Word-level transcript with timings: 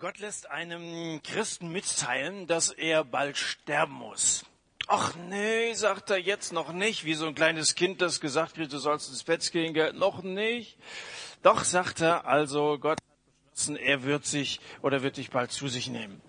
Gott 0.00 0.18
lässt 0.18 0.50
einem 0.50 1.22
Christen 1.22 1.68
mitteilen, 1.72 2.46
dass 2.46 2.70
er 2.70 3.04
bald 3.04 3.36
sterben 3.36 3.92
muss. 3.92 4.46
Ach 4.86 5.14
nee, 5.28 5.74
sagt 5.74 6.08
er 6.08 6.16
jetzt 6.16 6.54
noch 6.54 6.72
nicht, 6.72 7.04
wie 7.04 7.12
so 7.12 7.26
ein 7.26 7.34
kleines 7.34 7.74
Kind, 7.74 8.00
das 8.00 8.18
gesagt 8.18 8.54
kriegt, 8.54 8.72
du 8.72 8.78
sollst 8.78 9.10
ins 9.10 9.24
Bett 9.24 9.52
gehen, 9.52 9.74
gell? 9.74 9.92
noch 9.92 10.22
nicht. 10.22 10.78
Doch, 11.42 11.64
sagt 11.64 12.00
er, 12.00 12.26
also 12.26 12.78
Gott 12.78 12.92
hat 12.92 13.52
beschlossen, 13.52 13.76
er 13.76 14.02
wird 14.04 14.24
sich 14.24 14.60
oder 14.80 15.02
wird 15.02 15.18
dich 15.18 15.28
bald 15.28 15.52
zu 15.52 15.68
sich 15.68 15.88
nehmen. 15.88 16.22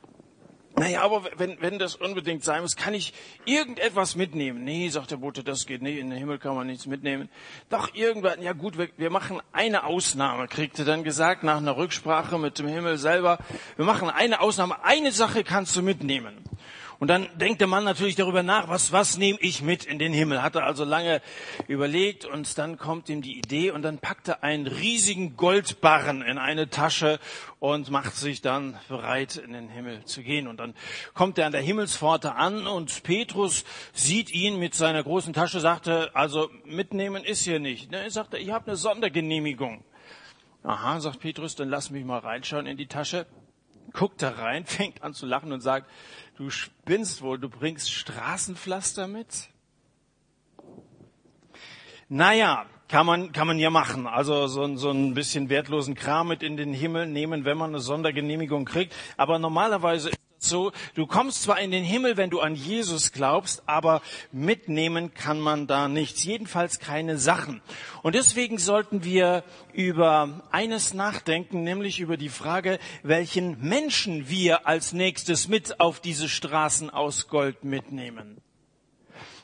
Naja, 0.82 1.04
aber 1.04 1.30
wenn, 1.38 1.62
wenn 1.62 1.78
das 1.78 1.96
unbedingt 1.96 2.44
sein 2.44 2.64
muss, 2.64 2.76
kann 2.76 2.96
ich 2.96 3.14
irgendetwas 3.46 4.16
mitnehmen? 4.16 4.64
Nee, 4.64 4.90
sagt 4.90 5.12
der 5.12 5.18
Bote, 5.18 5.44
das 5.44 5.68
geht 5.68 5.84
nicht. 5.84 6.00
In 6.00 6.10
den 6.10 6.18
Himmel 6.18 6.40
kann 6.40 6.56
man 6.56 6.66
nichts 6.66 6.88
mitnehmen. 6.88 7.30
Doch 7.70 7.94
irgendwas, 7.94 8.38
ja 8.42 8.54
gut, 8.54 8.80
wir, 8.80 8.90
wir 8.98 9.12
machen 9.12 9.44
eine 9.52 9.84
Ausnahme, 9.84 10.48
kriegt 10.48 10.80
er 10.80 10.86
dann 10.86 11.04
gesagt, 11.04 11.44
nach 11.44 11.58
einer 11.58 11.78
Rücksprache 11.78 12.40
mit 12.40 12.58
dem 12.58 12.66
Himmel 12.66 12.98
selber. 12.98 13.38
Wir 13.76 13.86
machen 13.86 14.10
eine 14.10 14.42
Ausnahme. 14.42 14.84
Eine 14.84 15.12
Sache 15.12 15.44
kannst 15.44 15.76
du 15.76 15.84
mitnehmen. 15.84 16.44
Und 17.02 17.08
dann 17.08 17.28
denkt 17.34 17.60
der 17.62 17.68
Mann 17.68 17.84
natürlich 17.84 18.16
darüber 18.16 18.44
nach, 18.44 18.68
was, 18.68 18.92
was 18.92 19.18
nehme 19.18 19.40
ich 19.42 19.64
mit 19.64 19.86
in 19.86 19.98
den 19.98 20.14
Himmel? 20.14 20.44
Hat 20.44 20.54
er 20.54 20.68
also 20.68 20.84
lange 20.84 21.20
überlegt 21.68 22.26
und 22.26 22.60
dann 22.60 22.78
kommt 22.78 23.10
ihm 23.10 23.24
die 23.24 23.40
Idee 23.40 23.72
und 23.72 23.82
dann 23.82 23.98
packt 23.98 24.28
er 24.28 24.44
einen 24.44 24.68
riesigen 24.68 25.36
Goldbarren 25.36 26.22
in 26.22 26.38
eine 26.38 26.70
Tasche 26.70 27.20
und 27.58 27.90
macht 27.90 28.16
sich 28.16 28.42
dann 28.42 28.78
bereit, 28.88 29.38
in 29.38 29.54
den 29.54 29.68
Himmel 29.68 30.06
zu 30.06 30.22
gehen. 30.22 30.48
Und 30.48 30.60
dann 30.60 30.76
kommt 31.16 31.40
er 31.40 31.48
an 31.48 31.54
der 31.54 31.62
Himmelspforte 31.62 32.36
an 32.36 32.68
und 32.68 33.02
Petrus 33.02 33.66
sieht 33.94 34.30
ihn 34.30 34.60
mit 34.60 34.76
seiner 34.76 35.02
großen 35.02 35.34
Tasche, 35.34 35.60
sagte, 35.60 36.12
also 36.14 36.52
mitnehmen 36.66 37.24
ist 37.24 37.42
hier 37.42 37.60
nicht. 37.60 37.90
Ne? 37.90 37.98
Er 37.98 38.12
sagte, 38.12 38.38
ich 38.38 38.52
habe 38.52 38.68
eine 38.68 38.76
Sondergenehmigung. 38.76 39.84
Aha, 40.62 41.00
sagt 41.00 41.22
Petrus, 41.22 41.56
dann 41.56 41.70
lass 41.70 41.90
mich 41.90 42.06
mal 42.06 42.20
reinschauen 42.20 42.68
in 42.68 42.78
die 42.78 42.86
Tasche 42.86 43.26
guckt 43.94 44.22
da 44.22 44.30
rein, 44.30 44.66
fängt 44.66 45.04
an 45.04 45.14
zu 45.14 45.26
lachen 45.26 45.52
und 45.52 45.62
sagt, 45.62 45.90
du 46.38 46.50
spinnst 46.50 47.22
wohl, 47.22 47.40
du 47.40 47.50
bringst 47.50 47.92
Straßenpflaster 47.92 49.08
mit? 49.08 49.50
Naja, 52.10 52.66
kann 52.92 53.06
man, 53.06 53.32
kann 53.32 53.48
man 53.48 53.58
ja 53.58 53.70
machen. 53.70 54.06
Also 54.06 54.48
so, 54.48 54.76
so 54.76 54.92
ein 54.92 55.14
bisschen 55.14 55.48
wertlosen 55.50 55.96
Kram 55.96 56.28
mit 56.28 56.44
in 56.44 56.58
den 56.58 56.74
Himmel 56.74 57.08
nehmen, 57.08 57.46
wenn 57.46 57.58
man 57.58 57.70
eine 57.70 57.80
Sondergenehmigung 57.80 58.66
kriegt. 58.66 58.94
Aber 59.16 59.40
normalerweise 59.40 60.12
so, 60.44 60.72
du 60.96 61.06
kommst 61.06 61.44
zwar 61.44 61.60
in 61.60 61.70
den 61.70 61.84
Himmel, 61.84 62.18
wenn 62.18 62.32
du 62.32 62.40
an 62.40 62.56
Jesus 62.56 63.12
glaubst, 63.12 63.62
aber 63.68 64.02
mitnehmen 64.32 65.14
kann 65.14 65.40
man 65.40 65.68
da 65.68 65.88
nichts, 65.88 66.24
jedenfalls 66.24 66.80
keine 66.80 67.20
Sachen. 67.20 67.62
Und 68.02 68.16
deswegen 68.16 68.58
sollten 68.58 69.04
wir 69.04 69.44
über 69.72 70.42
eines 70.52 70.96
nachdenken, 70.96 71.64
nämlich 71.64 72.00
über 72.00 72.18
die 72.18 72.30
Frage, 72.30 72.80
welchen 73.04 73.62
Menschen 73.62 74.30
wir 74.30 74.68
als 74.68 74.94
nächstes 74.94 75.48
mit 75.48 75.80
auf 75.80 76.00
diese 76.00 76.28
Straßen 76.28 76.90
aus 76.90 77.28
Gold 77.28 77.64
mitnehmen. 77.64 78.42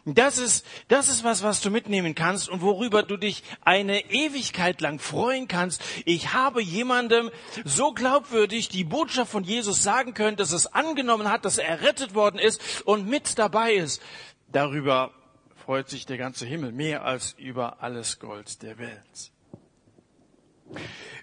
Das 0.09 0.37
ist, 0.37 0.65
das 0.87 1.09
ist 1.09 1.25
was, 1.25 1.43
was 1.43 1.59
du 1.59 1.69
mitnehmen 1.69 2.15
kannst 2.15 2.47
und 2.47 2.61
worüber 2.61 3.03
du 3.03 3.17
dich 3.17 3.43
eine 3.65 4.09
Ewigkeit 4.09 4.79
lang 4.79 4.99
freuen 4.99 5.49
kannst. 5.49 5.83
Ich 6.05 6.33
habe 6.33 6.61
jemandem 6.61 7.29
so 7.65 7.91
glaubwürdig 7.91 8.69
die 8.69 8.85
Botschaft 8.85 9.29
von 9.29 9.43
Jesus 9.43 9.83
sagen 9.83 10.13
können, 10.13 10.37
dass 10.37 10.53
es 10.53 10.67
angenommen 10.67 11.29
hat, 11.29 11.43
dass 11.43 11.57
er 11.57 11.67
errettet 11.67 12.15
worden 12.15 12.39
ist 12.39 12.85
und 12.85 13.09
mit 13.09 13.37
dabei 13.37 13.73
ist. 13.73 14.01
Darüber 14.49 15.11
freut 15.57 15.89
sich 15.89 16.05
der 16.05 16.17
ganze 16.17 16.45
Himmel 16.45 16.71
mehr 16.71 17.03
als 17.03 17.33
über 17.37 17.83
alles 17.83 18.19
Gold 18.19 18.61
der 18.61 18.77
Welt. 18.77 19.33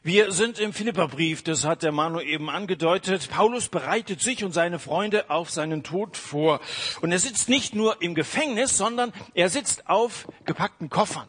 Wir 0.03 0.33
sind 0.33 0.59
im 0.59 0.75
Philipperbrief, 0.75 1.43
das 1.43 1.65
hat 1.65 1.83
der 1.83 1.91
Manu 1.91 2.21
eben 2.21 2.51
angedeutet. 2.51 3.31
Paulus 3.31 3.69
bereitet 3.69 4.21
sich 4.21 4.45
und 4.45 4.53
seine 4.53 4.79
Freunde 4.79 5.31
auf 5.31 5.51
seinen 5.51 5.83
Tod 5.83 6.19
vor. 6.19 6.61
Und 7.01 7.11
er 7.11 7.19
sitzt 7.19 7.49
nicht 7.49 7.75
nur 7.75 8.03
im 8.03 8.15
Gefängnis, 8.15 8.77
sondern 8.77 9.13
er 9.33 9.49
sitzt 9.49 9.89
auf 9.89 10.29
gepackten 10.45 10.91
Koffern. 10.91 11.29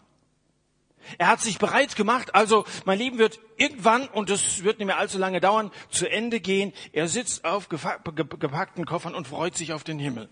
Er 1.18 1.28
hat 1.28 1.40
sich 1.40 1.60
bereit 1.60 1.96
gemacht, 1.96 2.34
also 2.34 2.66
mein 2.84 2.98
Leben 2.98 3.18
wird 3.18 3.40
irgendwann, 3.58 4.08
und 4.08 4.30
es 4.30 4.64
wird 4.64 4.80
nicht 4.80 4.88
mehr 4.88 4.98
allzu 4.98 5.20
lange 5.20 5.40
dauern, 5.40 5.72
zu 5.90 6.10
Ende 6.10 6.40
gehen. 6.40 6.74
Er 6.94 7.08
sitzt 7.08 7.46
auf 7.46 7.70
gepackten 7.70 8.86
Koffern 8.86 9.16
und 9.16 9.28
freut 9.28 9.56
sich 9.56 9.72
auf 9.72 9.84
den 9.84 10.00
Himmel. 10.00 10.30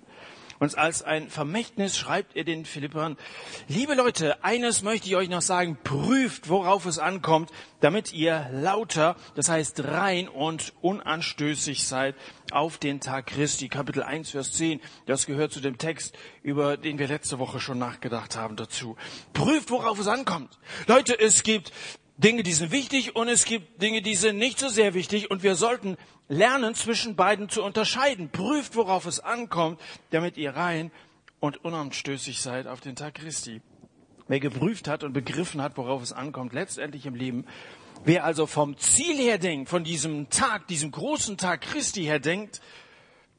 Und 0.63 0.78
als 0.78 1.03
ein 1.03 1.28
Vermächtnis 1.28 1.97
schreibt 1.97 2.38
er 2.38 2.46
den 2.46 2.63
Philippern, 2.63 3.18
liebe 3.68 3.96
Leute, 3.96 4.46
eines 4.46 4.81
möchte 4.81 5.09
ich 5.09 5.18
euch 5.18 5.28
noch 5.28 5.41
sagen, 5.41 5.78
prüft, 5.84 6.47
worauf 6.47 6.85
es 6.85 7.00
ankommt, 7.00 7.51
damit 7.81 8.13
ihr 8.13 8.47
lauter, 8.53 9.18
das 9.35 9.50
heißt 9.50 9.84
rein 9.84 10.29
und 10.29 10.72
unanstößig 10.79 11.85
seid 11.85 12.16
auf 12.52 12.78
den 12.78 13.02
Tag 13.02 13.25
Christi. 13.25 13.68
Kapitel 13.68 14.03
1, 14.03 14.29
Vers 14.31 14.53
10, 14.53 14.79
das 15.06 15.25
gehört 15.25 15.52
zu 15.52 15.59
dem 15.59 15.78
Text, 15.78 16.16
über 16.44 16.78
den 16.78 16.97
wir 16.97 17.09
letzte 17.09 17.40
Woche 17.40 17.59
schon 17.59 17.78
nachgedacht 17.78 18.38
haben 18.38 18.56
dazu. 18.56 18.96
Prüft, 19.34 19.69
worauf 19.69 20.00
es 20.00 20.07
ankommt. 20.07 20.57
Leute, 20.88 21.19
es 21.19 21.44
gibt 21.44 21.73
Dinge, 22.18 22.44
die 22.44 22.53
sind 22.53 22.72
wichtig 22.72 23.16
und 23.16 23.28
es 23.28 23.46
gibt 23.46 23.81
Dinge, 23.81 24.01
die 24.01 24.16
sind 24.16 24.38
nicht 24.38 24.59
so 24.59 24.69
sehr 24.69 24.94
wichtig 24.94 25.31
und 25.31 25.41
wir 25.41 25.56
sollten 25.56 25.97
lernen, 26.28 26.75
zwischen 26.75 27.16
beiden 27.16 27.50
zu 27.50 27.63
unterscheiden. 27.63 28.29
Prüft, 28.29 28.75
worauf 28.75 29.06
es 29.06 29.19
ankommt, 29.19 29.81
damit 30.12 30.38
ihr 30.38 30.56
rein 30.56 30.91
und 31.40 31.63
unanstößig 31.66 32.41
seid 32.41 32.68
auf 32.68 32.81
den 32.81 32.96
Tag 32.96 33.16
Christi. 33.16 33.62
Wer 34.28 34.40
geprüft 34.40 34.88
hat 34.88 35.03
und 35.03 35.13
begriffen 35.13 35.62
hat, 35.62 35.75
worauf 35.75 36.02
es 36.02 36.13
ankommt, 36.13 36.53
letztendlich 36.53 37.06
im 37.06 37.16
Leben, 37.16 37.46
wer 38.06 38.23
also 38.23 38.46
vom 38.46 38.78
Ziel 38.78 39.18
her 39.18 39.38
denkt, 39.38 39.69
von 39.69 39.84
diesem 39.84 40.29
Tag, 40.29 40.68
diesem 40.68 40.91
großen 40.91 41.38
Tag 41.38 41.62
Christi 41.62 42.03
her 42.03 42.19
denkt, 42.19 42.62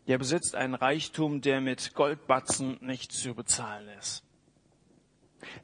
der 0.08 0.18
besitzt 0.18 0.54
einen 0.54 0.74
Reichtum, 0.74 1.40
der 1.40 1.60
mit 1.60 1.94
Goldbatzen 1.94 2.76
nicht 2.80 3.12
zu 3.12 3.34
bezahlen 3.34 3.88
ist. 3.98 4.22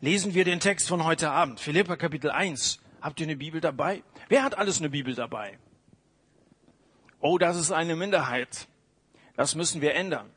Lesen 0.01 0.35
wir 0.35 0.45
den 0.45 0.61
Text 0.61 0.89
von 0.89 1.05
heute 1.05 1.31
Abend, 1.31 1.61
Philippa 1.61 1.97
Kapitel 1.97 2.31
1. 2.31 2.81
Habt 3.01 3.21
ihr 3.21 3.27
eine 3.27 3.37
Bibel 3.37 3.61
dabei? 3.61 4.03
Wer 4.29 4.43
hat 4.43 4.59
alles 4.59 4.79
eine 4.79 4.91
Bibel 4.91 5.15
dabei? 5.15 5.59
Oh, 7.21 7.39
das 7.39 7.57
ist 7.57 7.73
eine 7.73 7.97
Minderheit. 7.97 8.69
Das 9.37 9.55
müssen 9.55 9.81
wir 9.81 9.95
ändern. 9.95 10.31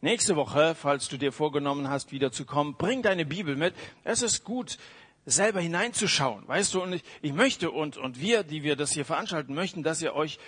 Nächste 0.00 0.34
Woche, 0.34 0.74
falls 0.74 1.08
du 1.08 1.18
dir 1.18 1.30
vorgenommen 1.30 1.88
hast, 1.90 2.10
wieder 2.10 2.32
zu 2.32 2.44
kommen, 2.44 2.74
bring 2.76 3.02
deine 3.02 3.26
Bibel 3.26 3.54
mit. 3.54 3.74
Es 4.02 4.22
ist 4.22 4.44
gut, 4.44 4.78
selber 5.26 5.60
hineinzuschauen. 5.60 6.48
Weißt 6.48 6.74
du, 6.74 6.82
und 6.82 6.94
ich, 6.94 7.02
ich 7.22 7.32
möchte 7.32 7.70
und, 7.70 7.96
und 7.96 8.20
wir, 8.20 8.42
die 8.42 8.62
wir 8.62 8.76
das 8.76 8.92
hier 8.92 9.04
veranstalten, 9.04 9.54
möchten, 9.54 9.82
dass 9.82 10.00
ihr 10.00 10.14
euch 10.14 10.38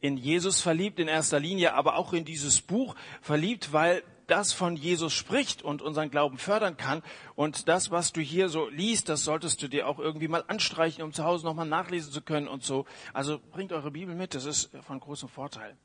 in 0.00 0.16
Jesus 0.16 0.60
verliebt 0.60 0.98
in 0.98 1.08
erster 1.08 1.40
Linie, 1.40 1.74
aber 1.74 1.96
auch 1.96 2.12
in 2.12 2.24
dieses 2.24 2.60
Buch 2.60 2.94
verliebt, 3.20 3.72
weil 3.72 4.02
das 4.26 4.52
von 4.52 4.76
Jesus 4.76 5.12
spricht 5.12 5.62
und 5.62 5.82
unseren 5.82 6.10
Glauben 6.10 6.38
fördern 6.38 6.76
kann. 6.76 7.02
Und 7.34 7.68
das, 7.68 7.90
was 7.90 8.12
du 8.12 8.20
hier 8.20 8.48
so 8.48 8.68
liest, 8.68 9.08
das 9.08 9.24
solltest 9.24 9.62
du 9.62 9.68
dir 9.68 9.86
auch 9.88 9.98
irgendwie 9.98 10.28
mal 10.28 10.44
anstreichen, 10.46 11.02
um 11.02 11.12
zu 11.12 11.24
Hause 11.24 11.46
nochmal 11.46 11.66
nachlesen 11.66 12.12
zu 12.12 12.22
können 12.22 12.48
und 12.48 12.64
so. 12.64 12.86
Also 13.12 13.40
bringt 13.52 13.72
eure 13.72 13.90
Bibel 13.90 14.14
mit, 14.14 14.34
das 14.34 14.44
ist 14.44 14.70
von 14.82 15.00
großem 15.00 15.28
Vorteil. 15.28 15.76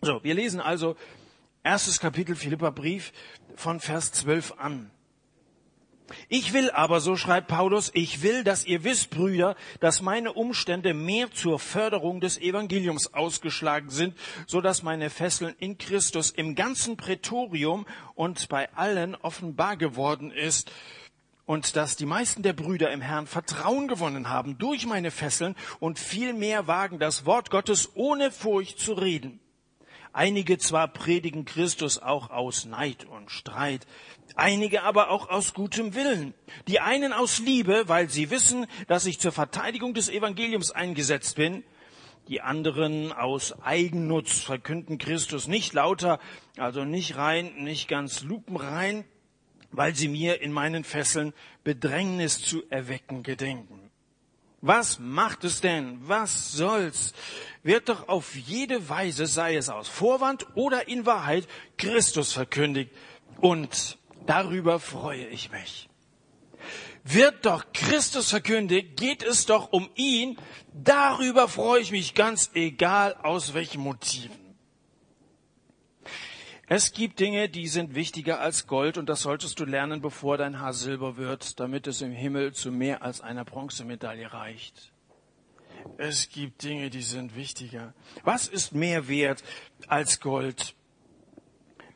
So, 0.00 0.22
wir 0.22 0.34
lesen 0.34 0.60
also 0.60 0.96
erstes 1.62 2.00
Kapitel 2.00 2.36
Philippa 2.36 2.70
Brief 2.70 3.12
von 3.56 3.80
Vers 3.80 4.12
12 4.12 4.54
an. 4.58 4.90
Ich 6.28 6.52
will 6.52 6.70
aber, 6.70 7.00
so 7.00 7.16
schreibt 7.16 7.48
Paulus, 7.48 7.90
ich 7.94 8.22
will, 8.22 8.44
dass 8.44 8.64
ihr 8.64 8.84
wisst, 8.84 9.10
Brüder, 9.10 9.56
dass 9.80 10.02
meine 10.02 10.32
Umstände 10.32 10.94
mehr 10.94 11.30
zur 11.30 11.58
Förderung 11.58 12.20
des 12.20 12.38
Evangeliums 12.38 13.14
ausgeschlagen 13.14 13.90
sind, 13.90 14.16
so 14.46 14.60
dass 14.60 14.82
meine 14.82 15.10
Fesseln 15.10 15.54
in 15.58 15.78
Christus 15.78 16.30
im 16.30 16.54
ganzen 16.54 16.96
Prätorium 16.96 17.86
und 18.14 18.48
bei 18.48 18.72
allen 18.74 19.14
offenbar 19.14 19.76
geworden 19.76 20.30
ist 20.30 20.70
und 21.48 21.76
dass 21.76 21.96
die 21.96 22.04
meisten 22.04 22.42
der 22.42 22.52
Brüder 22.52 22.90
im 22.90 23.00
Herrn 23.00 23.26
Vertrauen 23.26 23.88
gewonnen 23.88 24.28
haben 24.28 24.58
durch 24.58 24.84
meine 24.84 25.10
Fesseln 25.10 25.56
und 25.80 25.98
viel 25.98 26.34
mehr 26.34 26.66
wagen, 26.66 26.98
das 26.98 27.24
Wort 27.24 27.50
Gottes 27.50 27.90
ohne 27.94 28.30
Furcht 28.30 28.78
zu 28.78 28.92
reden. 28.92 29.40
Einige 30.12 30.58
zwar 30.58 30.88
predigen 30.88 31.44
Christus 31.44 31.98
auch 31.98 32.30
aus 32.30 32.66
Neid 32.66 33.04
und 33.04 33.30
Streit, 33.30 33.86
einige 34.38 34.82
aber 34.82 35.10
auch 35.10 35.28
aus 35.28 35.54
gutem 35.54 35.94
Willen. 35.94 36.34
Die 36.66 36.80
einen 36.80 37.12
aus 37.12 37.38
Liebe, 37.40 37.84
weil 37.86 38.08
sie 38.08 38.30
wissen, 38.30 38.66
dass 38.86 39.06
ich 39.06 39.18
zur 39.18 39.32
Verteidigung 39.32 39.94
des 39.94 40.08
Evangeliums 40.08 40.70
eingesetzt 40.70 41.36
bin. 41.36 41.64
Die 42.28 42.40
anderen 42.40 43.12
aus 43.12 43.60
Eigennutz 43.62 44.40
verkünden 44.40 44.98
Christus 44.98 45.48
nicht 45.48 45.72
lauter, 45.72 46.20
also 46.56 46.84
nicht 46.84 47.16
rein, 47.16 47.54
nicht 47.56 47.88
ganz 47.88 48.22
lupenrein, 48.22 49.04
weil 49.70 49.94
sie 49.94 50.08
mir 50.08 50.40
in 50.42 50.52
meinen 50.52 50.84
Fesseln 50.84 51.32
Bedrängnis 51.64 52.42
zu 52.42 52.62
erwecken 52.70 53.22
gedenken. 53.22 53.90
Was 54.60 54.98
macht 54.98 55.44
es 55.44 55.60
denn? 55.60 55.98
Was 56.02 56.52
soll's? 56.52 57.14
Wird 57.62 57.88
doch 57.88 58.08
auf 58.08 58.34
jede 58.34 58.88
Weise, 58.88 59.26
sei 59.26 59.56
es 59.56 59.68
aus 59.68 59.88
Vorwand 59.88 60.46
oder 60.54 60.88
in 60.88 61.06
Wahrheit, 61.06 61.46
Christus 61.76 62.32
verkündigt. 62.32 62.90
Und 63.40 63.98
darüber 64.28 64.78
freue 64.78 65.26
ich 65.26 65.50
mich. 65.50 65.88
wird 67.04 67.46
doch 67.46 67.64
Christus 67.72 68.30
verkündigt, 68.30 68.96
geht 68.96 69.22
es 69.22 69.46
doch 69.46 69.72
um 69.72 69.88
ihn. 69.94 70.36
Darüber 70.74 71.48
freue 71.48 71.80
ich 71.80 71.90
mich 71.90 72.14
ganz 72.14 72.50
egal 72.54 73.14
aus 73.22 73.54
welchen 73.54 73.80
Motiven. 73.80 74.36
Es 76.70 76.92
gibt 76.92 77.18
Dinge, 77.18 77.48
die 77.48 77.66
sind 77.66 77.94
wichtiger 77.94 78.40
als 78.40 78.66
Gold 78.66 78.98
und 78.98 79.08
das 79.08 79.22
solltest 79.22 79.58
du 79.58 79.64
lernen, 79.64 80.02
bevor 80.02 80.36
dein 80.36 80.60
Haar 80.60 80.74
silber 80.74 81.16
wird, 81.16 81.58
damit 81.58 81.86
es 81.86 82.02
im 82.02 82.12
Himmel 82.12 82.52
zu 82.52 82.70
mehr 82.70 83.02
als 83.02 83.22
einer 83.22 83.46
Bronzemedaille 83.46 84.30
reicht. 84.34 84.92
Es 85.96 86.28
gibt 86.28 86.62
Dinge, 86.62 86.90
die 86.90 87.00
sind 87.00 87.34
wichtiger. 87.34 87.94
Was 88.22 88.48
ist 88.48 88.74
mehr 88.74 89.08
wert 89.08 89.42
als 89.86 90.20
Gold? 90.20 90.74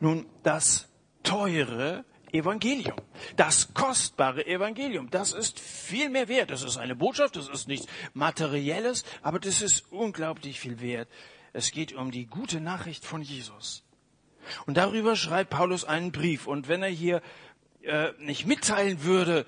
Nun, 0.00 0.24
das 0.42 0.88
teure 1.22 2.06
Evangelium. 2.32 2.96
Das 3.36 3.74
kostbare 3.74 4.46
Evangelium. 4.46 5.10
Das 5.10 5.32
ist 5.32 5.60
viel 5.60 6.08
mehr 6.08 6.28
wert. 6.28 6.50
Das 6.50 6.62
ist 6.62 6.78
eine 6.78 6.96
Botschaft, 6.96 7.36
das 7.36 7.48
ist 7.48 7.68
nichts 7.68 7.86
Materielles, 8.14 9.04
aber 9.22 9.38
das 9.38 9.62
ist 9.62 9.92
unglaublich 9.92 10.58
viel 10.58 10.80
wert. 10.80 11.08
Es 11.52 11.70
geht 11.70 11.92
um 11.92 12.10
die 12.10 12.26
gute 12.26 12.60
Nachricht 12.60 13.04
von 13.04 13.22
Jesus. 13.22 13.84
Und 14.66 14.76
darüber 14.76 15.16
schreibt 15.16 15.50
Paulus 15.50 15.84
einen 15.84 16.12
Brief. 16.12 16.46
Und 16.46 16.68
wenn 16.68 16.82
er 16.82 16.88
hier 16.88 17.22
äh, 17.82 18.12
nicht 18.18 18.46
mitteilen 18.46 19.04
würde, 19.04 19.46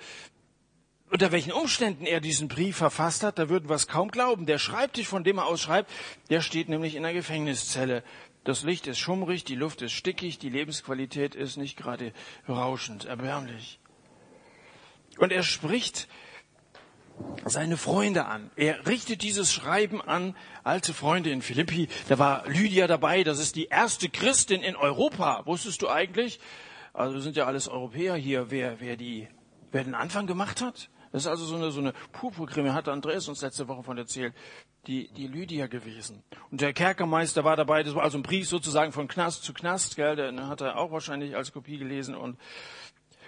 unter 1.11 1.33
welchen 1.33 1.53
Umständen 1.53 2.07
er 2.07 2.21
diesen 2.21 2.49
Brief 2.49 2.77
verfasst 2.77 3.23
hat, 3.23 3.39
da 3.39 3.49
würden 3.49 3.69
wir 3.69 3.77
es 3.77 3.87
kaum 3.87 4.11
glauben. 4.11 4.47
Der 4.47 4.59
Schreibtisch, 4.59 5.07
von 5.07 5.25
dem 5.25 5.39
er 5.39 5.47
aus 5.47 5.61
schreibt, 5.61 5.91
der 6.31 6.41
steht 6.41 6.69
nämlich 6.69 6.97
in 6.97 7.05
der 7.05 7.13
Gefängniszelle. 7.13 8.03
Das 8.45 8.63
Licht 8.63 8.87
ist 8.87 8.99
schummrig, 8.99 9.45
die 9.45 9.55
Luft 9.55 9.81
ist 9.81 9.93
stickig, 9.93 10.39
die 10.39 10.51
Lebensqualität 10.51 11.35
ist 11.35 11.57
nicht 11.57 11.77
gerade 11.77 12.13
rauschend, 12.47 13.07
erbärmlich. 13.07 13.81
Und 15.19 15.33
er 15.33 15.43
spricht 15.43 16.09
seine 17.47 17.77
Freunde 17.77 18.27
an. 18.27 18.51
Er 18.57 18.87
richtet 18.87 19.23
dieses 19.23 19.53
Schreiben 19.53 20.03
an 20.03 20.37
alte 20.63 20.93
Freunde 20.93 21.31
in 21.31 21.43
Philippi. 21.43 21.89
Da 22.09 22.19
war 22.19 22.47
Lydia 22.49 22.87
dabei. 22.87 23.25
Das 23.25 23.39
ist 23.39 23.57
die 23.57 23.67
erste 23.67 24.09
Christin 24.09 24.63
in 24.63 24.77
Europa. 24.77 25.43
Wusstest 25.47 25.83
du 25.83 25.89
eigentlich? 25.89 26.41
Also 26.93 27.21
sind 27.21 27.37
ja 27.37 27.47
alles 27.47 27.69
Europäer 27.69 28.15
hier, 28.15 28.51
wer, 28.51 28.81
wer 28.81 28.97
die, 28.97 29.29
wer 29.73 29.85
den 29.85 29.95
Anfang 29.95 30.27
gemacht 30.27 30.61
hat. 30.61 30.91
Das 31.15 31.23
ist 31.23 31.29
also 31.29 31.45
so 31.45 31.55
eine, 31.55 31.71
so 31.71 31.79
eine 31.79 31.93
Purpurkrimi, 32.11 32.71
hat 32.71 32.89
Andreas 32.89 33.29
uns 33.29 33.41
letzte 33.41 33.69
Woche 33.69 33.85
von 33.85 33.97
erzählt, 33.97 34.35
die, 34.89 35.07
die 35.13 35.29
Lydia 35.29 35.69
gewesen. 35.69 36.25
Und 36.51 36.61
der 36.61 36.73
Kerkermeister 36.73 37.45
war 37.45 37.55
dabei, 37.55 37.85
das 37.85 37.95
war 37.95 38.03
also 38.03 38.19
ein 38.19 38.25
Brief 38.25 38.49
sozusagen 38.49 38.91
von 38.91 39.07
Knast 39.07 39.45
zu 39.45 39.55
Knast, 39.55 39.95
gell, 39.95 40.17
den 40.17 40.49
hat 40.49 40.61
er 40.61 40.77
auch 40.77 40.91
wahrscheinlich 40.91 41.37
als 41.37 41.53
Kopie 41.53 41.79
gelesen 41.79 42.17
und 42.17 42.37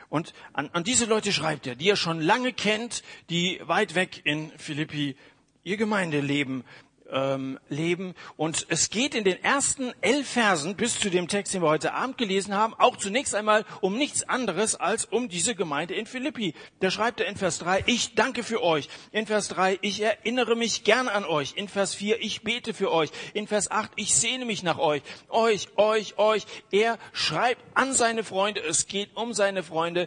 und 0.08 0.34
an, 0.52 0.68
an 0.72 0.82
diese 0.82 1.04
Leute 1.04 1.30
schreibt 1.30 1.68
er, 1.68 1.76
die 1.76 1.88
er 1.88 1.94
schon 1.94 2.20
lange 2.20 2.52
kennt, 2.52 3.04
die 3.30 3.60
weit 3.62 3.94
weg 3.94 4.20
in 4.24 4.50
Philippi 4.56 5.16
ihr 5.62 5.76
Gemeindeleben 5.76 6.64
ähm, 7.12 7.58
leben. 7.68 8.14
Und 8.36 8.66
es 8.68 8.90
geht 8.90 9.14
in 9.14 9.24
den 9.24 9.42
ersten 9.42 9.92
elf 10.00 10.28
Versen 10.28 10.76
bis 10.76 10.98
zu 10.98 11.10
dem 11.10 11.28
Text, 11.28 11.54
den 11.54 11.62
wir 11.62 11.68
heute 11.68 11.94
Abend 11.94 12.18
gelesen 12.18 12.54
haben, 12.54 12.74
auch 12.74 12.96
zunächst 12.96 13.34
einmal 13.34 13.64
um 13.80 13.96
nichts 13.96 14.22
anderes 14.28 14.74
als 14.74 15.04
um 15.04 15.28
diese 15.28 15.54
Gemeinde 15.54 15.94
in 15.94 16.06
Philippi. 16.06 16.54
Da 16.80 16.90
schreibt 16.90 17.20
er 17.20 17.26
in 17.26 17.36
Vers 17.36 17.58
3, 17.58 17.84
ich 17.86 18.14
danke 18.14 18.42
für 18.42 18.62
euch. 18.62 18.88
In 19.12 19.26
Vers 19.26 19.48
3, 19.48 19.78
ich 19.82 20.00
erinnere 20.02 20.56
mich 20.56 20.84
gern 20.84 21.08
an 21.08 21.24
euch. 21.24 21.54
In 21.56 21.68
Vers 21.68 21.94
4, 21.94 22.20
ich 22.22 22.42
bete 22.42 22.74
für 22.74 22.92
euch. 22.92 23.10
In 23.34 23.46
Vers 23.46 23.70
8, 23.70 23.92
ich 23.96 24.14
sehne 24.14 24.44
mich 24.44 24.62
nach 24.62 24.78
euch. 24.78 25.02
Euch, 25.28 25.68
euch, 25.76 26.18
euch. 26.18 26.46
Er 26.70 26.98
schreibt 27.12 27.62
an 27.74 27.92
seine 27.92 28.24
Freunde. 28.24 28.60
Es 28.62 28.86
geht 28.86 29.16
um 29.16 29.32
seine 29.32 29.62
Freunde, 29.62 30.06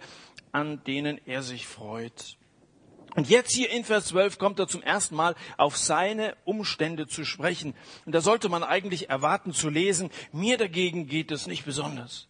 an 0.52 0.84
denen 0.84 1.20
er 1.26 1.44
sich 1.44 1.68
freut. 1.68 2.39
Und 3.16 3.30
jetzt 3.30 3.52
hier 3.52 3.70
in 3.72 3.84
Vers 3.84 4.06
12 4.08 4.38
kommt 4.38 4.60
er 4.60 4.68
zum 4.68 4.84
ersten 4.84 5.16
Mal 5.16 5.36
auf 5.58 5.78
seine 5.78 6.36
Umstände 6.46 7.08
zu 7.08 7.26
sprechen. 7.26 7.74
Und 8.06 8.14
da 8.14 8.22
sollte 8.22 8.50
man 8.50 8.64
eigentlich 8.64 9.10
erwarten 9.10 9.54
zu 9.54 9.70
lesen, 9.70 10.10
mir 10.32 10.58
dagegen 10.58 11.08
geht 11.08 11.32
es 11.32 11.48
nicht 11.48 11.66
besonders. 11.66 12.28